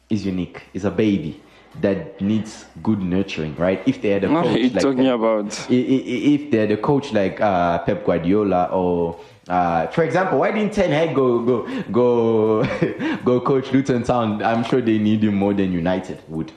is 0.10 0.26
unique. 0.26 0.63
It's 0.74 0.86
a 0.86 0.91
baby 0.91 1.41
that 1.82 2.22
needs 2.22 2.65
good 2.82 3.02
nurturing, 3.02 3.56
right? 3.58 3.82
If 3.86 4.02
they 4.02 4.10
had 4.10 4.24
a 4.24 4.28
coach 4.28 4.46
are 4.48 4.58
you 4.58 4.70
like 4.70 4.82
talking 4.82 5.08
about? 5.08 5.68
If 5.70 6.52
they're 6.52 6.68
the 6.68 6.78
coach 6.78 7.12
like 7.12 7.41
uh, 7.41 7.80
Pep 7.80 8.06
Guardiola 8.06 8.65
or 8.72 9.20
uh, 9.48 9.88
for 9.88 10.04
example, 10.04 10.39
why 10.39 10.52
didn't 10.52 10.74
Ten 10.74 10.89
Hag 10.91 11.13
go 11.15 11.39
go 11.39 11.84
go 11.91 13.18
go 13.26 13.41
coach 13.41 13.72
Luton 13.72 14.04
Town? 14.04 14.41
I'm 14.41 14.63
sure 14.63 14.82
they 14.82 14.98
need 14.98 15.24
him 15.24 15.36
more 15.36 15.54
than 15.54 15.72
United 15.72 16.22
would. 16.28 16.52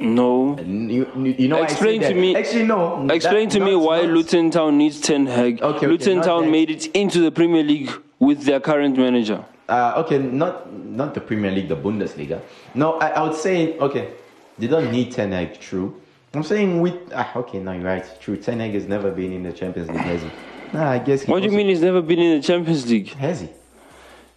No. 0.00 0.56
You, 0.60 1.10
you 1.38 1.48
know, 1.48 1.58
I 1.58 1.64
Explain 1.64 2.00
to 2.02 2.08
that. 2.08 2.16
me- 2.16 2.36
Actually, 2.36 2.66
no. 2.66 3.08
Explain 3.08 3.48
to 3.50 3.58
me 3.60 3.74
why 3.74 4.02
not- 4.02 4.10
Luton 4.10 4.50
Town 4.52 4.78
needs 4.78 5.00
Ten 5.00 5.26
Hag. 5.26 5.60
Okay, 5.60 5.76
okay, 5.76 5.86
Luton 5.88 6.22
Town 6.22 6.44
that. 6.44 6.50
made 6.50 6.70
it 6.70 6.86
into 6.94 7.20
the 7.20 7.32
Premier 7.32 7.64
League 7.64 7.90
with 8.20 8.42
their 8.44 8.60
current 8.60 8.96
manager. 8.96 9.44
Uh, 9.68 10.02
okay, 10.04 10.18
not 10.18 10.72
not 10.72 11.14
the 11.14 11.20
Premier 11.20 11.50
League, 11.50 11.68
the 11.68 11.76
Bundesliga. 11.76 12.40
No, 12.74 12.94
I, 12.98 13.08
I 13.08 13.22
would 13.22 13.36
say 13.36 13.76
okay, 13.78 14.12
they 14.58 14.66
don't 14.66 14.90
need 14.90 15.12
Ten 15.12 15.32
Hag. 15.32 15.60
True. 15.60 16.00
I'm 16.34 16.42
saying 16.42 16.80
with 16.80 16.94
ah, 17.14 17.30
okay, 17.36 17.58
no, 17.58 17.72
you're 17.72 17.82
right. 17.82 18.04
True, 18.20 18.36
Ten 18.36 18.60
Hag 18.60 18.72
has 18.72 18.86
never 18.86 19.10
been 19.10 19.32
in 19.32 19.42
the 19.42 19.52
Champions 19.52 19.88
League, 19.90 19.98
has 20.00 20.22
he? 20.22 20.30
Nah, 20.72 20.90
I 20.92 20.98
guess. 20.98 21.26
What 21.26 21.40
do 21.42 21.46
you 21.50 21.56
mean 21.56 21.68
he's 21.68 21.82
never 21.82 22.00
been 22.02 22.18
in 22.18 22.40
the 22.40 22.46
Champions 22.46 22.88
League? 22.90 23.08
Has 23.14 23.40
he? 23.42 23.48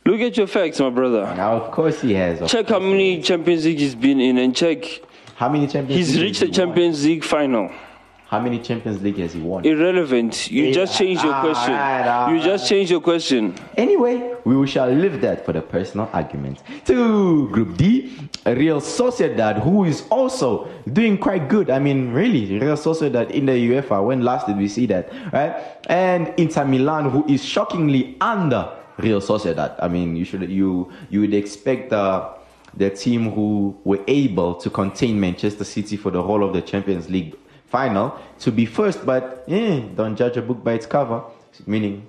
Look 0.05 0.19
at 0.19 0.35
your 0.35 0.47
facts, 0.47 0.79
my 0.79 0.89
brother. 0.89 1.23
Now, 1.35 1.53
of 1.61 1.71
course 1.71 2.01
he 2.01 2.13
has. 2.15 2.49
Check 2.51 2.69
how 2.69 2.79
many. 2.79 3.21
Champions 3.21 3.65
League 3.65 3.79
he's 3.79 3.95
been 3.95 4.19
in 4.19 4.37
and 4.37 4.55
check 4.55 4.83
How 5.35 5.47
many 5.47 5.67
Champions? 5.67 5.95
he's 6.07 6.15
League 6.17 6.23
reached 6.23 6.39
the 6.39 6.47
he 6.47 6.51
won? 6.51 6.55
Champions 6.55 7.05
League 7.05 7.23
final. 7.23 7.71
How 8.27 8.39
many 8.39 8.59
Champions 8.59 9.01
League 9.01 9.17
has 9.17 9.33
he 9.33 9.41
won? 9.41 9.65
Irrelevant. 9.65 10.49
You 10.49 10.63
Yeah, 10.65 10.71
just 10.73 10.97
changed 10.97 11.23
your 11.23 11.33
ah, 11.33 11.41
question. 11.41 11.73
right, 11.73 12.07
ah, 12.07 12.29
You 12.31 12.41
just 12.41 12.67
changed 12.67 12.89
your 12.89 13.01
question. 13.01 13.53
Anyway, 13.77 14.30
we 14.45 14.67
shall 14.67 14.89
leave 14.89 15.21
that 15.21 15.45
for 15.45 15.53
the 15.53 15.61
personal 15.61 16.09
argument. 16.13 16.61
To 16.85 17.49
Group 17.49 17.77
D, 17.77 18.11
Real 18.45 18.81
Sociedad, 18.81 19.61
who 19.61 19.85
is 19.85 20.03
also 20.09 20.67
doing 20.91 21.17
quite 21.17 21.49
good. 21.49 21.69
I 21.69 21.79
mean, 21.79 22.11
really, 22.11 22.59
Real 22.59 22.77
Sociedad 22.77 23.31
in 23.31 23.45
the 23.45 23.53
UEFA. 23.53 24.03
When 24.03 24.21
last 24.21 24.47
did 24.47 24.57
we 24.57 24.67
see 24.67 24.85
that, 24.87 25.11
right? 25.31 25.55
And 25.87 26.33
Inter 26.37 26.65
Milan, 26.65 27.09
who 27.09 27.25
is 27.27 27.43
shockingly 27.43 28.17
under 28.21 28.71
Real 28.97 29.21
Sociedad. 29.21 29.75
I 29.79 29.87
mean, 29.87 30.15
you 30.15 30.25
should 30.25 30.49
you 30.49 30.91
you 31.09 31.21
would 31.21 31.33
expect 31.33 31.93
uh, 31.93 32.33
the 32.75 32.89
team 32.89 33.31
who 33.31 33.77
were 33.83 34.03
able 34.07 34.55
to 34.55 34.69
contain 34.69 35.19
Manchester 35.19 35.63
City 35.63 35.97
for 35.97 36.11
the 36.11 36.21
whole 36.21 36.43
of 36.43 36.53
the 36.53 36.61
Champions 36.61 37.09
League 37.09 37.35
final 37.67 38.17
to 38.39 38.51
be 38.51 38.65
first, 38.65 39.05
but 39.05 39.45
eh, 39.47 39.81
don't 39.95 40.15
judge 40.15 40.37
a 40.37 40.41
book 40.41 40.63
by 40.63 40.73
its 40.73 40.85
cover. 40.85 41.23
Meaning 41.65 42.07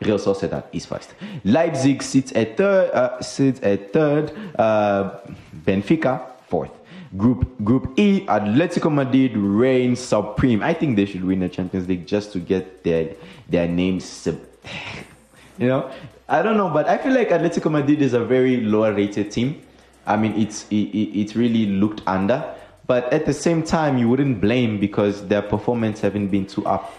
Real 0.00 0.18
Sociedad 0.18 0.64
is 0.72 0.86
first. 0.86 1.14
Leipzig 1.44 2.02
sits 2.02 2.32
at 2.32 2.56
third. 2.56 2.90
Uh, 2.92 3.20
sits 3.20 3.60
at 3.62 3.92
third. 3.92 4.32
Uh, 4.58 5.18
Benfica 5.66 6.20
fourth. 6.46 6.70
Group 7.16 7.48
Group 7.64 7.98
E, 7.98 8.26
Atletico 8.26 8.92
Madrid 8.92 9.36
reigns 9.36 9.98
supreme. 9.98 10.62
I 10.62 10.74
think 10.74 10.96
they 10.96 11.06
should 11.06 11.24
win 11.24 11.40
the 11.40 11.48
Champions 11.48 11.88
League 11.88 12.06
just 12.06 12.32
to 12.32 12.38
get 12.38 12.84
their 12.84 13.10
their 13.48 13.66
names. 13.66 14.04
sub- 14.04 14.38
You 15.58 15.66
know, 15.66 15.90
I 16.28 16.42
don't 16.42 16.56
know, 16.56 16.68
but 16.70 16.86
I 16.86 16.98
feel 16.98 17.12
like 17.12 17.30
Atletico 17.30 17.68
Madrid 17.68 18.00
is 18.00 18.12
a 18.14 18.22
very 18.24 18.58
lower 18.60 18.92
rated 18.92 19.32
team. 19.32 19.60
I 20.06 20.16
mean, 20.16 20.32
it's 20.38 20.66
it, 20.70 20.76
it, 20.94 21.20
it 21.20 21.34
really 21.34 21.66
looked 21.66 22.02
under, 22.06 22.44
but 22.86 23.12
at 23.12 23.26
the 23.26 23.32
same 23.34 23.64
time, 23.64 23.98
you 23.98 24.08
wouldn't 24.08 24.40
blame 24.40 24.78
because 24.78 25.26
their 25.26 25.42
performance 25.42 26.00
haven't 26.00 26.28
been 26.28 26.46
too 26.46 26.64
up 26.66 26.94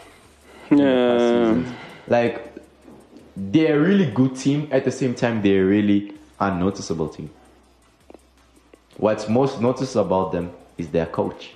in 0.72 0.78
the 0.78 0.84
past 0.84 1.66
Yeah. 1.66 1.76
Like 2.08 2.49
they're 3.36 3.78
a 3.78 3.82
really 3.82 4.06
good 4.06 4.36
team. 4.36 4.68
At 4.72 4.86
the 4.86 4.92
same 4.92 5.16
time, 5.16 5.42
they're 5.42 5.64
a 5.64 5.66
really 5.66 6.14
unnoticeable 6.40 7.10
team. 7.10 7.30
What's 8.98 9.28
most 9.30 9.62
noticeable 9.62 10.06
about 10.06 10.32
them 10.32 10.52
is 10.78 10.90
their 10.90 11.06
coach. 11.06 11.52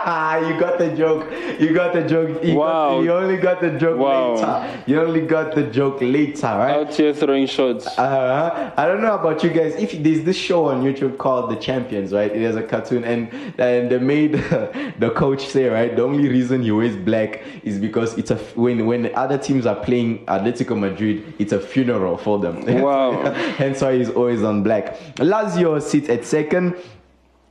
you 0.48 0.58
got 0.58 0.78
the 0.78 0.94
joke. 0.96 1.30
You 1.60 1.74
got 1.74 1.92
the 1.92 2.02
joke. 2.02 2.42
You, 2.44 2.54
Wow. 2.56 2.96
got, 2.96 3.00
you 3.04 3.12
only 3.12 3.36
got 3.36 3.60
the 3.60 3.70
joke 3.70 3.98
Wow. 3.98 4.34
later. 4.34 4.82
You 4.86 5.00
only 5.02 5.20
got 5.22 5.54
the 5.54 5.64
joke 5.64 5.98
later, 6.00 6.46
right? 6.46 6.76
Out 6.76 6.94
here 6.94 7.12
throwing 7.12 7.46
shots. 7.46 7.86
Uh, 7.98 8.72
I 8.76 8.86
don't 8.86 9.02
know 9.02 9.14
about 9.14 9.42
you 9.44 9.50
guys. 9.50 9.74
If 9.76 10.02
there's 10.02 10.22
this 10.22 10.36
show 10.36 10.66
on 10.66 10.82
YouTube 10.82 11.18
called 11.18 11.50
The 11.50 11.56
Champions, 11.56 12.12
right? 12.12 12.32
There's 12.32 12.56
a 12.56 12.62
cartoon, 12.62 13.04
and 13.04 13.28
and 13.58 13.90
they 13.90 13.98
made 13.98 14.32
the 14.98 15.12
coach 15.14 15.46
say, 15.46 15.66
right, 15.68 15.94
the 15.94 16.02
only 16.02 16.28
reason 16.28 16.62
he 16.62 16.70
wears 16.72 16.96
black 16.96 17.42
is 17.62 17.78
because 17.78 18.16
it's 18.16 18.30
a 18.30 18.36
when 18.54 18.86
when 18.86 19.14
other 19.14 19.38
teams 19.38 19.66
are 19.66 19.76
playing 19.76 20.24
Atletico 20.26 20.78
Madrid, 20.78 21.34
it's 21.38 21.52
a 21.52 21.60
funeral 21.60 22.16
for 22.16 22.38
them. 22.38 22.62
Wow. 22.80 23.22
Hence 23.58 23.82
why 23.82 23.98
he's 23.98 24.08
always 24.10 24.42
on 24.42 24.62
black. 24.62 24.96
Lazio 25.16 25.80
sits 25.82 26.08
at 26.08 26.24
second. 26.24 26.74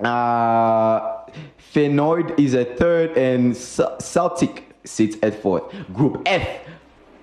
Uh, 0.03 1.18
Feyenoord 1.73 2.39
is 2.39 2.55
at 2.55 2.77
third, 2.77 3.17
and 3.17 3.55
Celtic 3.55 4.75
sits 4.83 5.17
at 5.21 5.41
fourth. 5.41 5.63
Group 5.93 6.23
F. 6.25 6.65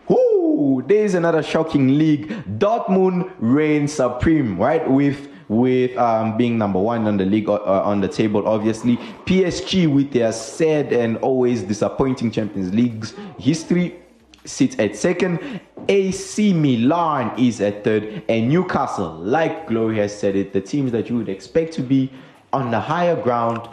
Whoo, 0.09 0.85
there's 0.87 1.15
another 1.15 1.43
shocking 1.43 1.99
league. 1.99 2.29
Dortmund 2.59 3.33
reigns 3.39 3.93
supreme, 3.93 4.57
right? 4.59 4.89
With 4.89 5.29
with 5.49 5.97
um, 5.97 6.37
being 6.37 6.59
number 6.59 6.81
one 6.81 7.07
on 7.07 7.17
the 7.17 7.25
league 7.25 7.49
uh, 7.49 7.61
on 7.63 8.01
the 8.01 8.09
table, 8.09 8.47
obviously. 8.47 8.97
PSG 9.27 9.93
with 9.93 10.13
their 10.13 10.33
sad 10.33 10.93
and 10.93 11.17
always 11.19 11.63
disappointing 11.63 12.31
Champions 12.31 12.75
Leagues 12.75 13.15
history 13.39 13.97
sits 14.45 14.79
at 14.79 14.97
second. 14.97 15.61
AC 15.89 16.53
Milan 16.53 17.33
is 17.39 17.61
at 17.61 17.85
third, 17.85 18.23
and 18.29 18.49
Newcastle, 18.49 19.15
like 19.15 19.69
Glory 19.69 19.99
has 19.99 20.17
said 20.17 20.35
it, 20.35 20.53
the 20.53 20.61
teams 20.61 20.91
that 20.93 21.09
you 21.09 21.17
would 21.17 21.29
expect 21.29 21.73
to 21.75 21.83
be 21.83 22.11
on 22.53 22.71
the 22.71 22.81
higher 22.81 23.21
ground 23.21 23.69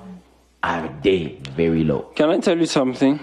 are 0.64 0.90
they 1.04 1.38
very 1.56 1.84
low. 1.84 2.02
Can 2.16 2.30
I 2.30 2.40
tell 2.40 2.58
you 2.58 2.66
something? 2.66 3.20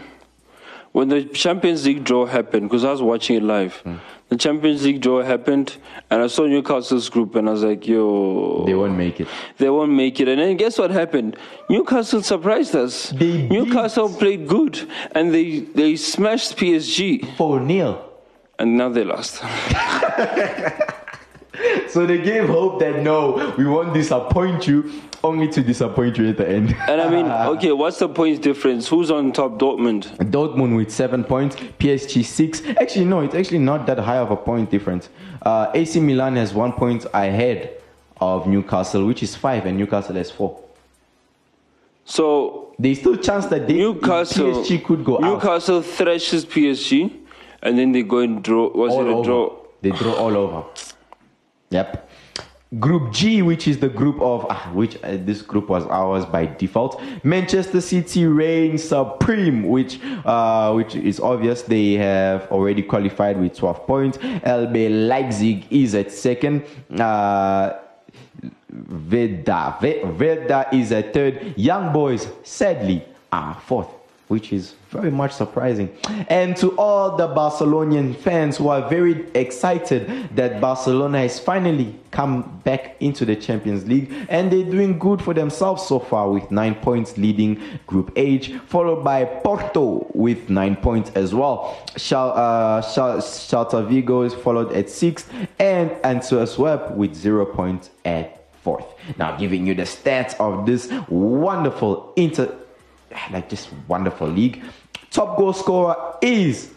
When 0.93 1.09
the 1.09 1.23
Champions 1.25 1.87
League 1.87 2.03
draw 2.05 2.27
happened, 2.27 2.69
because 2.69 2.85
I 2.85 2.91
was 2.91 3.01
watching 3.01 3.37
it 3.37 3.43
live, 3.45 3.77
Hmm. 3.85 3.95
the 4.29 4.37
Champions 4.37 4.85
League 4.85 5.01
draw 5.01 5.23
happened, 5.23 5.77
and 6.11 6.21
I 6.21 6.27
saw 6.27 6.47
Newcastle's 6.47 7.09
group, 7.09 7.37
and 7.37 7.49
I 7.49 7.53
was 7.53 7.63
like, 7.63 7.87
yo, 7.87 8.65
They 8.67 8.75
won't 8.75 8.97
make 8.99 9.21
it. 9.21 9.29
they 9.59 9.71
won't 9.71 9.93
make 9.93 10.19
it. 10.21 10.27
And 10.27 10.41
then 10.41 10.57
guess 10.57 10.79
what 10.79 10.91
happened? 10.91 11.37
Newcastle 11.69 12.23
surprised 12.23 12.75
us. 12.75 13.11
They 13.11 13.19
beat- 13.19 13.51
Newcastle 13.53 14.09
played 14.09 14.49
good, 14.49 14.81
and 15.13 15.33
they, 15.33 15.61
they 15.61 15.95
smashed 15.95 16.57
PSG, 16.57 17.37
4 17.37 17.65
0. 17.69 18.05
and 18.59 18.77
now 18.77 18.89
they 18.89 19.05
lost. 19.05 19.41
so 21.89 22.07
they 22.07 22.19
gave 22.19 22.47
hope 22.49 22.81
that 22.81 23.03
no, 23.03 23.55
we 23.59 23.65
won't 23.67 23.93
disappoint 23.93 24.67
you, 24.67 24.91
only 25.25 25.49
to 25.49 25.63
disappoint 25.63 26.17
you 26.17 26.29
at 26.29 26.37
the 26.37 26.49
end. 26.49 26.75
And 26.89 27.01
I 27.01 27.09
mean, 27.11 27.27
okay, 27.57 27.73
what's 27.73 27.99
the 27.99 28.09
points 28.09 28.39
difference? 28.41 28.89
Who's 28.89 29.11
on 29.11 29.33
top? 29.33 29.53
Dortmund. 29.59 30.17
Dortmund 30.31 30.77
with 30.77 30.91
seven 30.91 31.25
points, 31.25 31.57
PSG 31.57 32.25
six. 32.25 32.63
Actually, 32.81 33.07
no, 33.07 33.21
it's 33.21 33.35
actually 33.35 33.59
not 33.59 33.87
that 33.87 33.99
high 33.99 34.19
of 34.19 34.31
a 34.31 34.37
point 34.37 34.71
difference. 34.71 35.09
Uh, 35.43 35.71
AC 35.75 36.01
Milan 36.01 36.37
has 36.37 36.55
one 36.55 36.73
point 36.73 37.07
ahead 37.13 37.81
of 38.21 38.47
Newcastle, 38.47 39.07
which 39.07 39.23
is 39.23 39.35
five, 39.35 39.67
and 39.67 39.79
Newcastle 39.79 40.15
has 40.15 40.31
four. 40.31 40.61
So 42.05 42.75
There's 42.79 42.99
still 42.99 43.17
chance 43.17 43.47
that 43.47 43.67
they, 43.67 43.75
Newcastle, 43.75 44.53
PSG 44.65 44.85
could 44.85 45.05
go 45.05 45.17
out. 45.17 45.23
Newcastle 45.23 45.83
thrashes 45.83 46.45
PSG, 46.45 47.13
and 47.63 47.79
then 47.79 47.93
they 47.93 48.03
go 48.03 48.19
and 48.19 48.43
draw. 48.43 48.69
Was 48.71 48.93
all 48.93 49.01
it 49.01 49.09
a 49.09 49.15
over. 49.15 49.25
draw? 49.25 49.57
They 49.83 49.91
draw 49.91 50.13
all 50.15 50.37
over. 50.37 50.65
Yep. 51.71 52.09
Group 52.79 53.13
G, 53.13 53.43
which 53.43 53.67
is 53.67 53.79
the 53.81 53.89
group 53.89 54.21
of 54.21 54.47
ah, 54.49 54.71
which 54.73 54.97
uh, 55.03 55.17
this 55.19 55.43
group 55.43 55.69
was 55.69 55.85
ours 55.87 56.25
by 56.25 56.47
default. 56.47 57.03
Manchester 57.25 57.81
City 57.81 58.27
reign 58.27 58.79
supreme, 58.79 59.65
which 59.69 59.99
uh, 60.25 60.73
which 60.75 60.95
is 60.95 61.19
obvious. 61.19 61.63
They 61.63 61.95
have 61.95 62.47
already 62.53 62.83
qualified 62.83 63.41
with 63.41 63.57
12 63.57 63.87
points. 63.89 64.19
LB 64.19 65.09
Leipzig 65.09 65.67
is 65.71 65.97
at 65.97 66.13
second. 66.13 66.63
Uh, 66.97 67.73
Veda 68.71 69.77
Ve- 69.81 70.03
Veda 70.05 70.69
is 70.73 70.93
at 70.93 71.13
third. 71.13 71.55
Young 71.57 71.93
Boys, 71.93 72.29
sadly, 72.45 73.05
are 73.33 73.55
fourth, 73.67 73.89
which 74.31 74.53
is 74.53 74.75
very 74.91 75.11
much 75.11 75.33
surprising. 75.33 75.91
And 76.29 76.57
to 76.59 76.71
all 76.79 77.17
the 77.17 77.27
Barcelonian 77.27 78.15
fans 78.15 78.59
who 78.59 78.69
are 78.69 78.89
very 78.89 79.29
excited 79.35 80.37
that 80.37 80.61
Barcelona 80.61 81.19
has 81.19 81.41
finally 81.41 81.99
come 82.13 82.61
back 82.63 82.97
into 83.01 83.25
the 83.25 83.35
Champions 83.35 83.89
League 83.89 84.13
and 84.29 84.53
they're 84.53 84.71
doing 84.71 85.01
good 85.01 85.21
for 85.21 85.35
themselves 85.35 85.85
so 85.85 85.99
far 85.99 86.31
with 86.31 86.49
nine 86.53 86.77
points 86.77 87.19
leading 87.19 87.61
Group 87.89 88.13
H, 88.15 88.55
followed 88.69 89.03
by 89.03 89.25
Porto 89.25 90.07
with 90.15 90.49
nine 90.49 90.77
points 90.77 91.11
as 91.17 91.35
well. 91.35 91.85
Shal, 91.97 92.31
uh, 92.31 93.83
Vigo 93.89 94.23
is 94.23 94.35
followed 94.35 94.73
at 94.73 94.89
sixth 94.89 95.29
and 95.59 95.91
Antwerp 96.05 96.93
with 96.93 97.17
zero 97.17 97.47
points 97.47 97.91
at 98.05 98.41
fourth. 98.63 98.95
Now 99.19 99.37
giving 99.37 99.67
you 99.67 99.75
the 99.75 99.83
stats 99.83 100.39
of 100.39 100.67
this 100.67 100.89
wonderful 101.09 102.13
inter 102.15 102.57
like 103.31 103.49
just 103.49 103.71
wonderful 103.89 104.29
league. 104.29 104.63
Top 105.11 105.37
goal 105.37 105.53
scorer 105.53 106.17
is 106.23 106.73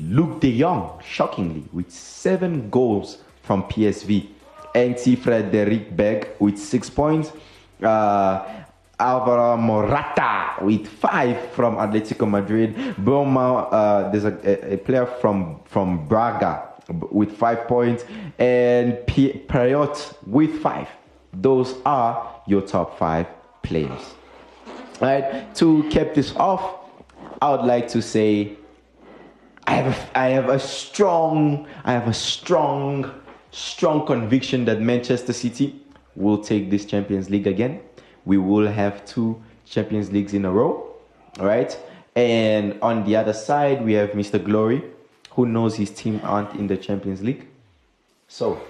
Luuk 0.00 0.40
De 0.40 0.58
Jong, 0.58 1.00
shockingly, 1.04 1.64
with 1.72 1.90
seven 1.90 2.70
goals 2.70 3.18
from 3.42 3.62
PSV. 3.64 4.28
NT 4.76 5.18
Frederic 5.18 5.96
Berg 5.96 6.28
with 6.38 6.58
six 6.58 6.90
points. 6.90 7.32
Uh, 7.82 8.44
Alvaro 8.98 9.56
Morata 9.56 10.62
with 10.62 10.86
five 10.86 11.50
from 11.52 11.76
Atletico 11.76 12.28
Madrid. 12.28 12.74
Bruma, 12.96 13.68
uh, 13.70 14.10
there's 14.10 14.24
a, 14.24 14.74
a, 14.74 14.76
player 14.78 15.06
from, 15.06 15.60
from 15.64 16.06
Braga 16.06 16.68
with 17.10 17.36
five 17.36 17.66
points. 17.66 18.04
And 18.38 19.06
P- 19.06 19.44
Prayot 19.48 20.14
with 20.26 20.60
five. 20.62 20.88
Those 21.32 21.74
are 21.84 22.40
your 22.46 22.62
top 22.62 22.98
five 22.98 23.26
players. 23.62 24.14
Right 25.00 25.54
to 25.56 25.88
cap 25.90 26.14
this 26.14 26.34
off, 26.36 26.76
I 27.42 27.50
would 27.50 27.66
like 27.66 27.88
to 27.88 28.00
say 28.00 28.56
I 29.66 29.74
have 29.74 29.86
a, 29.86 30.18
I 30.18 30.28
have 30.28 30.48
a 30.48 30.58
strong 30.58 31.66
I 31.84 31.92
have 31.92 32.08
a 32.08 32.14
strong 32.14 33.12
strong 33.50 34.06
conviction 34.06 34.64
that 34.66 34.80
Manchester 34.80 35.32
City 35.32 35.80
will 36.14 36.38
take 36.38 36.70
this 36.70 36.84
Champions 36.84 37.28
League 37.30 37.46
again. 37.46 37.80
We 38.24 38.38
will 38.38 38.66
have 38.66 39.04
two 39.04 39.42
Champions 39.66 40.10
Leagues 40.12 40.34
in 40.34 40.44
a 40.44 40.50
row, 40.50 40.94
all 41.38 41.46
right? 41.46 41.78
And 42.14 42.78
on 42.80 43.04
the 43.04 43.16
other 43.16 43.32
side, 43.32 43.84
we 43.84 43.92
have 43.94 44.10
Mr. 44.10 44.42
Glory, 44.42 44.82
who 45.32 45.46
knows 45.46 45.76
his 45.76 45.90
team 45.90 46.20
aren't 46.24 46.54
in 46.54 46.66
the 46.66 46.76
Champions 46.76 47.22
League. 47.22 47.46
So, 48.28 48.60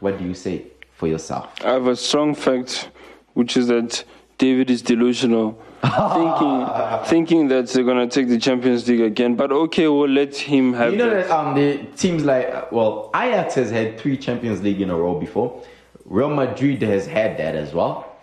what 0.00 0.18
do 0.18 0.24
you 0.24 0.34
say 0.34 0.66
for 0.94 1.06
yourself? 1.06 1.52
I 1.62 1.72
have 1.72 1.86
a 1.86 1.96
strong 1.96 2.34
fact, 2.34 2.90
which 3.34 3.56
is 3.56 3.68
that 3.68 4.04
David 4.38 4.70
is 4.70 4.82
delusional, 4.82 5.62
thinking 5.84 7.04
thinking 7.06 7.48
that 7.48 7.68
they're 7.68 7.84
gonna 7.84 8.06
take 8.06 8.28
the 8.28 8.38
Champions 8.38 8.88
League 8.88 9.00
again. 9.00 9.34
But 9.36 9.52
okay, 9.52 9.88
we'll 9.88 10.08
let 10.08 10.34
him 10.36 10.72
have 10.72 10.92
You 10.92 10.98
know 10.98 11.10
that. 11.10 11.28
that 11.28 11.38
um 11.38 11.54
the 11.54 11.78
teams 11.96 12.24
like 12.24 12.70
well 12.72 13.10
Ajax 13.14 13.54
has 13.54 13.70
had 13.70 13.98
three 13.98 14.16
Champions 14.16 14.62
League 14.62 14.80
in 14.80 14.90
a 14.90 14.96
row 14.96 15.18
before. 15.18 15.62
Real 16.04 16.30
Madrid 16.30 16.82
has 16.82 17.06
had 17.06 17.36
that 17.38 17.54
as 17.54 17.72
well. 17.74 18.16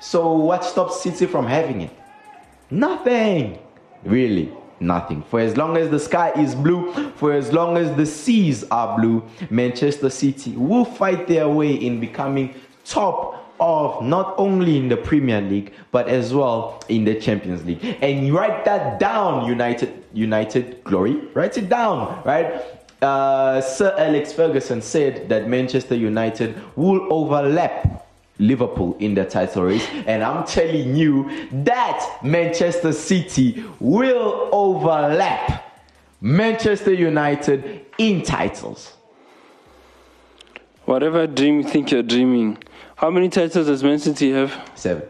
So 0.00 0.32
what 0.32 0.64
stops 0.64 1.02
City 1.02 1.26
from 1.26 1.46
having 1.46 1.82
it? 1.82 1.90
Nothing. 2.70 3.58
Really, 4.04 4.50
nothing. 4.78 5.22
For 5.24 5.40
as 5.40 5.56
long 5.56 5.76
as 5.76 5.90
the 5.90 5.98
sky 5.98 6.32
is 6.36 6.54
blue, 6.54 6.92
for 7.16 7.32
as 7.32 7.52
long 7.52 7.76
as 7.76 7.94
the 7.96 8.06
seas 8.06 8.64
are 8.70 8.96
blue, 8.98 9.22
Manchester 9.50 10.08
City 10.08 10.52
will 10.52 10.84
fight 10.84 11.26
their 11.26 11.48
way 11.48 11.74
in 11.74 12.00
becoming 12.00 12.54
top 12.84 13.39
of 13.60 14.02
not 14.02 14.34
only 14.38 14.76
in 14.76 14.88
the 14.88 14.96
Premier 14.96 15.40
League 15.40 15.72
but 15.92 16.08
as 16.08 16.32
well 16.32 16.82
in 16.88 17.04
the 17.04 17.14
Champions 17.20 17.64
League. 17.64 17.84
And 18.00 18.32
write 18.32 18.64
that 18.64 18.98
down, 18.98 19.46
United 19.46 20.04
United 20.12 20.82
Glory. 20.84 21.20
Write 21.34 21.58
it 21.58 21.68
down, 21.68 22.22
right? 22.24 22.62
Uh, 23.02 23.60
Sir 23.60 23.94
Alex 23.96 24.32
Ferguson 24.32 24.82
said 24.82 25.28
that 25.28 25.48
Manchester 25.48 25.94
United 25.94 26.60
will 26.76 27.06
overlap 27.12 28.08
Liverpool 28.38 28.96
in 28.98 29.14
the 29.14 29.24
title 29.24 29.64
race, 29.64 29.86
and 30.06 30.22
I'm 30.24 30.46
telling 30.46 30.96
you 30.96 31.30
that 31.64 32.18
Manchester 32.24 32.92
City 32.92 33.64
will 33.78 34.48
overlap 34.50 35.78
Manchester 36.22 36.92
United 36.92 37.84
in 37.98 38.22
titles. 38.22 38.94
Whatever 40.86 41.26
dream 41.26 41.60
you 41.60 41.68
think 41.68 41.90
you're 41.90 42.02
dreaming. 42.02 42.58
How 43.00 43.08
many 43.10 43.30
titles 43.30 43.66
does 43.66 43.82
Man 43.82 43.98
City 43.98 44.30
have? 44.32 44.52
Seven. 44.74 45.04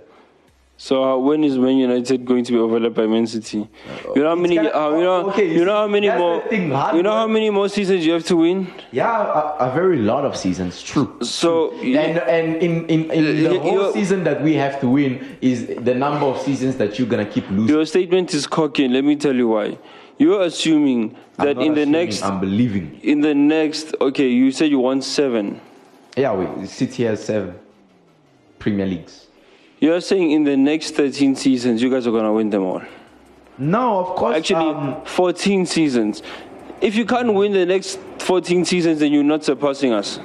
So 0.76 1.03
uh, 1.03 1.16
when 1.18 1.42
is 1.42 1.59
Man 1.59 1.76
United 1.76 2.24
going 2.24 2.44
to 2.44 2.53
be 2.53 2.59
overlapped 2.59 2.94
by 2.94 3.07
Man 3.09 3.26
City? 3.26 3.66
You 4.14 4.22
know 4.22 4.29
how 4.29 4.35
many? 4.37 4.55
kinda- 4.55 4.79
uh, 4.81 4.90
you 4.96 5.03
know, 5.03 5.29
okay, 5.31 5.44
you 5.46 5.59
you 5.59 5.64
know 5.64 5.72
see, 5.72 5.81
how 5.83 5.87
many 5.88 6.09
more? 6.09 6.40
thing, 6.48 6.62
You 6.96 7.03
know 7.03 7.12
how 7.12 7.26
many 7.26 7.50
more 7.50 7.68
seasons 7.68 8.07
you 8.07 8.12
have 8.12 8.24
to 8.26 8.37
win? 8.37 8.68
Yeah, 8.92 9.11
a, 9.59 9.68
a 9.68 9.74
very 9.74 9.96
lot 9.98 10.24
of 10.24 10.37
seasons. 10.37 10.81
True. 10.85 11.18
So 11.20 11.72
And, 11.81 12.18
and 12.37 12.57
in, 12.62 12.87
in, 12.87 13.11
in 13.11 13.24
the 13.42 13.55
You- 13.55 13.59
whole 13.61 13.92
season 13.92 14.22
that 14.22 14.40
we 14.40 14.55
have 14.55 14.81
to 14.83 14.88
win 14.88 15.37
is 15.40 15.66
the 15.66 15.94
number 15.94 16.26
of 16.26 16.40
seasons 16.40 16.76
that 16.76 16.96
you're 16.96 17.09
gonna 17.09 17.26
keep 17.26 17.50
losing. 17.50 17.74
your 17.74 17.85
statement 17.87 18.33
is 18.33 18.46
cocky. 18.46 18.87
Let 18.87 19.03
me 19.05 19.16
tell 19.16 19.35
you 19.35 19.48
why. 19.48 19.76
You're 20.16 20.42
assuming 20.42 21.16
that 21.38 21.59
in 21.59 21.74
the 21.74 21.83
assuming, 21.83 21.90
next, 21.92 22.22
I'm 22.22 22.38
believing. 22.38 23.00
in 23.03 23.20
the 23.20 23.35
next, 23.35 23.94
okay, 24.00 24.29
you 24.29 24.53
said 24.53 24.70
you 24.70 24.79
want 24.79 25.03
seven. 25.03 25.61
Yeah, 26.16 26.33
we 26.37 26.66
City 26.66 27.03
has 27.05 27.24
seven 27.24 27.55
Premier 28.60 28.86
Leagues. 28.86 29.26
You're 29.80 30.00
saying 30.00 30.30
in 30.30 30.44
the 30.44 30.56
next 30.56 30.94
13 30.94 31.34
seasons, 31.34 31.82
you 31.82 31.90
guys 31.90 32.06
are 32.06 32.12
gonna 32.12 32.32
win 32.32 32.50
them 32.50 32.62
all. 32.62 32.82
No, 33.58 33.98
of 33.98 34.16
course. 34.16 34.36
Actually, 34.36 34.70
um, 34.70 35.02
14 35.04 35.66
seasons. 35.66 36.22
If 36.80 36.94
you 36.94 37.04
can't 37.04 37.34
win 37.34 37.52
the 37.52 37.66
next 37.66 37.98
14 38.18 38.64
seasons, 38.64 39.00
then 39.00 39.12
you're 39.12 39.24
not 39.24 39.42
surpassing 39.42 39.92
us. 39.92 40.20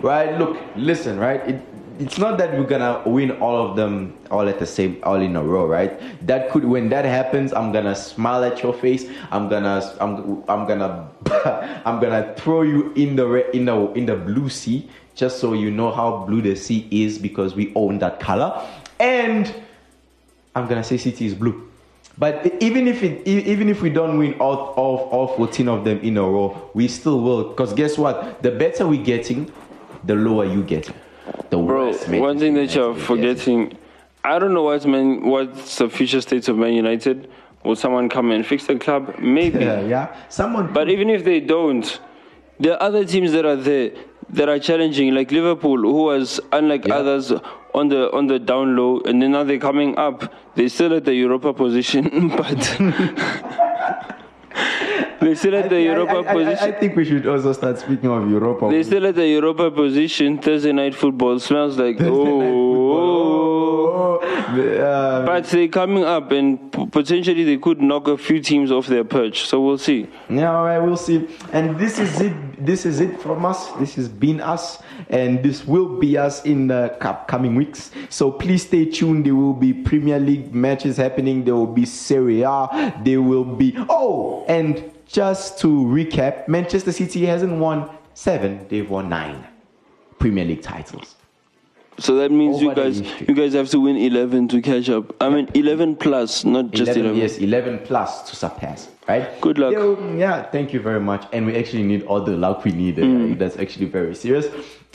Right, 0.00 0.38
look, 0.38 0.56
listen, 0.76 1.18
right? 1.18 1.40
It, 1.48 1.62
it's 1.98 2.18
not 2.18 2.38
that 2.38 2.56
we're 2.56 2.66
gonna 2.66 3.02
win 3.04 3.32
all 3.32 3.68
of 3.68 3.74
them 3.74 4.16
all 4.30 4.48
at 4.48 4.58
the 4.58 4.66
same, 4.66 4.98
all 5.02 5.16
in 5.20 5.34
a 5.34 5.42
row, 5.42 5.66
right? 5.66 5.98
That 6.26 6.50
could, 6.50 6.64
when 6.64 6.88
that 6.90 7.04
happens, 7.04 7.52
I'm 7.52 7.72
gonna 7.72 7.96
smile 7.96 8.44
at 8.44 8.62
your 8.62 8.72
face. 8.72 9.10
I'm 9.30 9.48
gonna, 9.48 9.82
I'm, 10.00 10.44
I'm 10.48 10.66
gonna, 10.66 11.10
I'm 11.84 12.00
gonna 12.00 12.34
throw 12.36 12.62
you 12.62 12.92
in 12.94 13.16
the 13.16 13.50
in 13.56 13.64
the 13.64 13.92
in 13.92 14.06
the 14.06 14.14
blue 14.14 14.48
sea, 14.48 14.88
just 15.18 15.40
so 15.40 15.52
you 15.52 15.68
know 15.68 15.90
how 15.90 16.24
blue 16.26 16.40
the 16.40 16.54
sea 16.54 16.86
is 16.92 17.18
because 17.18 17.56
we 17.56 17.72
own 17.74 17.98
that 17.98 18.20
color. 18.20 18.64
And 19.00 19.52
I'm 20.54 20.68
gonna 20.68 20.84
say 20.84 20.96
City 20.96 21.26
is 21.26 21.34
blue. 21.34 21.68
But 22.16 22.54
even 22.62 22.86
if 22.86 23.02
it, 23.02 23.26
even 23.26 23.68
if 23.68 23.82
we 23.82 23.90
don't 23.90 24.16
win 24.18 24.34
all, 24.34 24.74
all, 24.76 25.08
all 25.10 25.36
14 25.36 25.68
of 25.68 25.84
them 25.84 25.98
in 26.00 26.16
a 26.16 26.22
row, 26.22 26.70
we 26.72 26.86
still 26.86 27.20
will. 27.20 27.48
Because 27.50 27.72
guess 27.72 27.98
what? 27.98 28.42
The 28.42 28.52
better 28.52 28.86
we're 28.86 29.04
getting, 29.04 29.52
the 30.04 30.14
lower 30.14 30.44
you 30.44 30.62
get. 30.62 30.90
The 31.50 31.58
Bro, 31.58 31.94
one 32.20 32.38
thing 32.38 32.54
that 32.54 32.74
you're 32.74 32.94
forgetting, 32.94 33.76
I 34.24 34.38
don't 34.38 34.54
know 34.54 34.62
what's 34.62 34.86
Man, 34.86 35.26
what's 35.26 35.78
the 35.78 35.88
future 35.88 36.20
state 36.20 36.48
of 36.48 36.56
Man 36.56 36.74
United. 36.74 37.28
Will 37.64 37.76
someone 37.76 38.08
come 38.08 38.30
and 38.30 38.46
fix 38.46 38.66
the 38.66 38.78
club? 38.78 39.16
Maybe. 39.18 39.58
Yeah, 39.64 39.80
yeah. 39.80 40.16
Someone. 40.28 40.72
But 40.72 40.88
even 40.88 41.10
if 41.10 41.24
they 41.24 41.40
don't, 41.40 42.00
there 42.60 42.74
are 42.74 42.82
other 42.82 43.04
teams 43.04 43.32
that 43.32 43.44
are 43.44 43.56
there 43.56 43.92
that 44.30 44.48
are 44.48 44.58
challenging, 44.58 45.14
like 45.14 45.30
Liverpool, 45.32 45.78
who 45.78 46.02
was 46.04 46.40
unlike 46.52 46.86
Yeah. 46.86 46.96
others 46.96 47.32
on 47.74 47.88
the 47.88 48.10
on 48.12 48.26
the 48.26 48.38
down 48.38 48.76
low, 48.76 49.00
and 49.06 49.20
then 49.22 49.32
now 49.32 49.44
they're 49.44 49.58
coming 49.58 49.96
up. 49.98 50.32
They're 50.54 50.68
still 50.68 50.94
at 50.94 51.04
the 51.04 51.14
Europa 51.14 51.52
position, 51.54 52.28
but 52.36 52.78
They 55.20 55.34
still 55.34 55.56
at 55.56 55.68
the 55.68 55.76
I- 55.76 55.80
Europa 55.80 56.12
I, 56.14 56.16
I, 56.16 56.20
I, 56.30 56.34
position. 56.34 56.68
I 56.68 56.72
think 56.78 56.96
we 56.96 57.04
should 57.04 57.26
also 57.26 57.52
start 57.52 57.78
speaking 57.78 58.08
of 58.10 58.30
Europa. 58.30 58.68
They 58.70 58.82
still 58.84 59.04
at 59.06 59.14
the 59.16 59.26
Europa 59.26 59.70
position. 59.70 60.38
Thursday 60.38 60.72
night 60.72 60.94
football 60.94 61.38
smells 61.40 61.76
like 61.76 61.96
oh. 62.00 63.47
Uh, 64.48 65.26
But 65.26 65.44
they're 65.44 65.68
coming 65.68 66.04
up, 66.04 66.32
and 66.32 66.72
potentially 66.92 67.44
they 67.44 67.58
could 67.58 67.80
knock 67.80 68.08
a 68.08 68.16
few 68.16 68.40
teams 68.40 68.70
off 68.70 68.86
their 68.86 69.04
perch. 69.04 69.46
So 69.46 69.60
we'll 69.60 69.78
see. 69.78 70.08
Yeah, 70.30 70.56
all 70.56 70.64
right, 70.64 70.78
we'll 70.78 70.96
see. 70.96 71.28
And 71.52 71.78
this 71.78 71.98
is 71.98 72.20
it. 72.20 72.32
This 72.64 72.86
is 72.86 73.00
it 73.00 73.20
from 73.20 73.44
us. 73.44 73.70
This 73.72 73.94
has 73.94 74.08
been 74.08 74.40
us, 74.40 74.82
and 75.10 75.42
this 75.42 75.66
will 75.66 75.98
be 75.98 76.18
us 76.18 76.44
in 76.44 76.66
the 76.66 76.96
coming 77.28 77.54
weeks. 77.54 77.90
So 78.08 78.30
please 78.32 78.66
stay 78.66 78.86
tuned. 78.86 79.26
There 79.26 79.34
will 79.34 79.52
be 79.54 79.72
Premier 79.72 80.18
League 80.18 80.54
matches 80.54 80.96
happening. 80.96 81.44
There 81.44 81.54
will 81.54 81.72
be 81.72 81.84
Serie 81.84 82.42
A. 82.42 82.92
There 83.04 83.22
will 83.22 83.44
be 83.44 83.76
oh, 83.88 84.44
and 84.48 84.90
just 85.06 85.58
to 85.60 85.68
recap, 85.68 86.48
Manchester 86.48 86.92
City 86.92 87.24
hasn't 87.26 87.58
won 87.58 87.88
seven. 88.14 88.66
They've 88.68 88.88
won 88.88 89.08
nine 89.08 89.46
Premier 90.18 90.44
League 90.44 90.62
titles. 90.62 91.14
So 91.98 92.14
that 92.16 92.30
means 92.30 92.62
you 92.62 92.70
Over 92.70 92.82
guys, 92.82 93.00
you 93.20 93.34
guys 93.34 93.54
have 93.54 93.68
to 93.70 93.80
win 93.80 93.96
11 93.96 94.48
to 94.48 94.62
catch 94.62 94.88
up. 94.88 95.20
I 95.20 95.28
mean, 95.28 95.48
11 95.54 95.96
plus, 95.96 96.44
not 96.44 96.70
just 96.70 96.92
11, 96.92 97.02
11. 97.16 97.20
yes, 97.20 97.38
11 97.38 97.80
plus 97.80 98.22
to 98.30 98.36
surpass, 98.36 98.88
right? 99.08 99.40
Good 99.40 99.58
luck. 99.58 99.72
Yeah, 99.72 100.14
yeah, 100.16 100.42
thank 100.50 100.72
you 100.72 100.80
very 100.80 101.00
much. 101.00 101.26
And 101.32 101.46
we 101.46 101.56
actually 101.56 101.82
need 101.82 102.04
all 102.04 102.20
the 102.20 102.36
luck 102.36 102.64
we 102.64 102.70
need. 102.70 103.00
uh, 103.00 103.34
That's 103.36 103.56
actually 103.58 103.86
very 103.86 104.14
serious. 104.14 104.46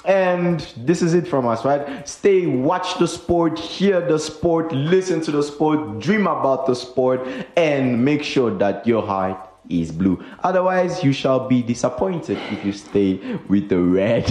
And 0.05 0.59
this 0.77 1.01
is 1.01 1.13
it 1.13 1.27
from 1.27 1.45
us, 1.47 1.63
right? 1.65 2.07
Stay, 2.07 2.45
watch 2.45 2.97
the 2.99 3.07
sport, 3.07 3.57
hear 3.59 3.99
the 4.01 4.17
sport, 4.19 4.71
listen 4.71 5.21
to 5.21 5.31
the 5.31 5.43
sport, 5.43 5.99
dream 5.99 6.27
about 6.27 6.65
the 6.67 6.75
sport, 6.75 7.25
and 7.57 8.03
make 8.03 8.23
sure 8.23 8.51
that 8.57 8.85
your 8.87 9.01
heart 9.05 9.37
is 9.69 9.91
blue. 9.91 10.23
Otherwise, 10.43 11.03
you 11.03 11.13
shall 11.13 11.47
be 11.47 11.61
disappointed 11.61 12.37
if 12.51 12.65
you 12.65 12.71
stay 12.71 13.15
with 13.47 13.69
the 13.69 13.79
red 13.79 14.25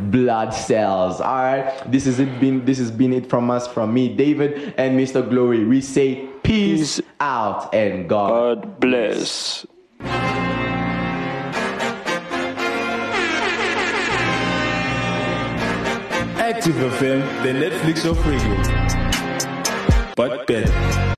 blood 0.10 0.50
cells. 0.50 1.20
All 1.20 1.34
right, 1.34 1.72
this 1.90 2.06
is 2.06 2.18
it. 2.20 2.40
Been 2.40 2.64
this 2.64 2.78
has 2.78 2.90
been 2.90 3.12
it 3.12 3.28
from 3.30 3.50
us, 3.50 3.66
from 3.68 3.92
me, 3.94 4.08
David, 4.14 4.74
and 4.76 4.98
Mr. 4.98 5.28
Glory. 5.28 5.64
We 5.64 5.80
say 5.80 6.28
peace, 6.42 6.96
Peace. 6.96 7.08
out 7.20 7.74
and 7.74 8.08
God. 8.08 8.62
God 8.62 8.80
bless. 8.80 9.64
Active 16.36 16.74
FM, 16.74 17.20
the 17.42 17.52
Netflix 17.52 18.04
of 18.08 18.18
radio. 18.26 18.54
But 20.16 20.46
better. 20.46 21.13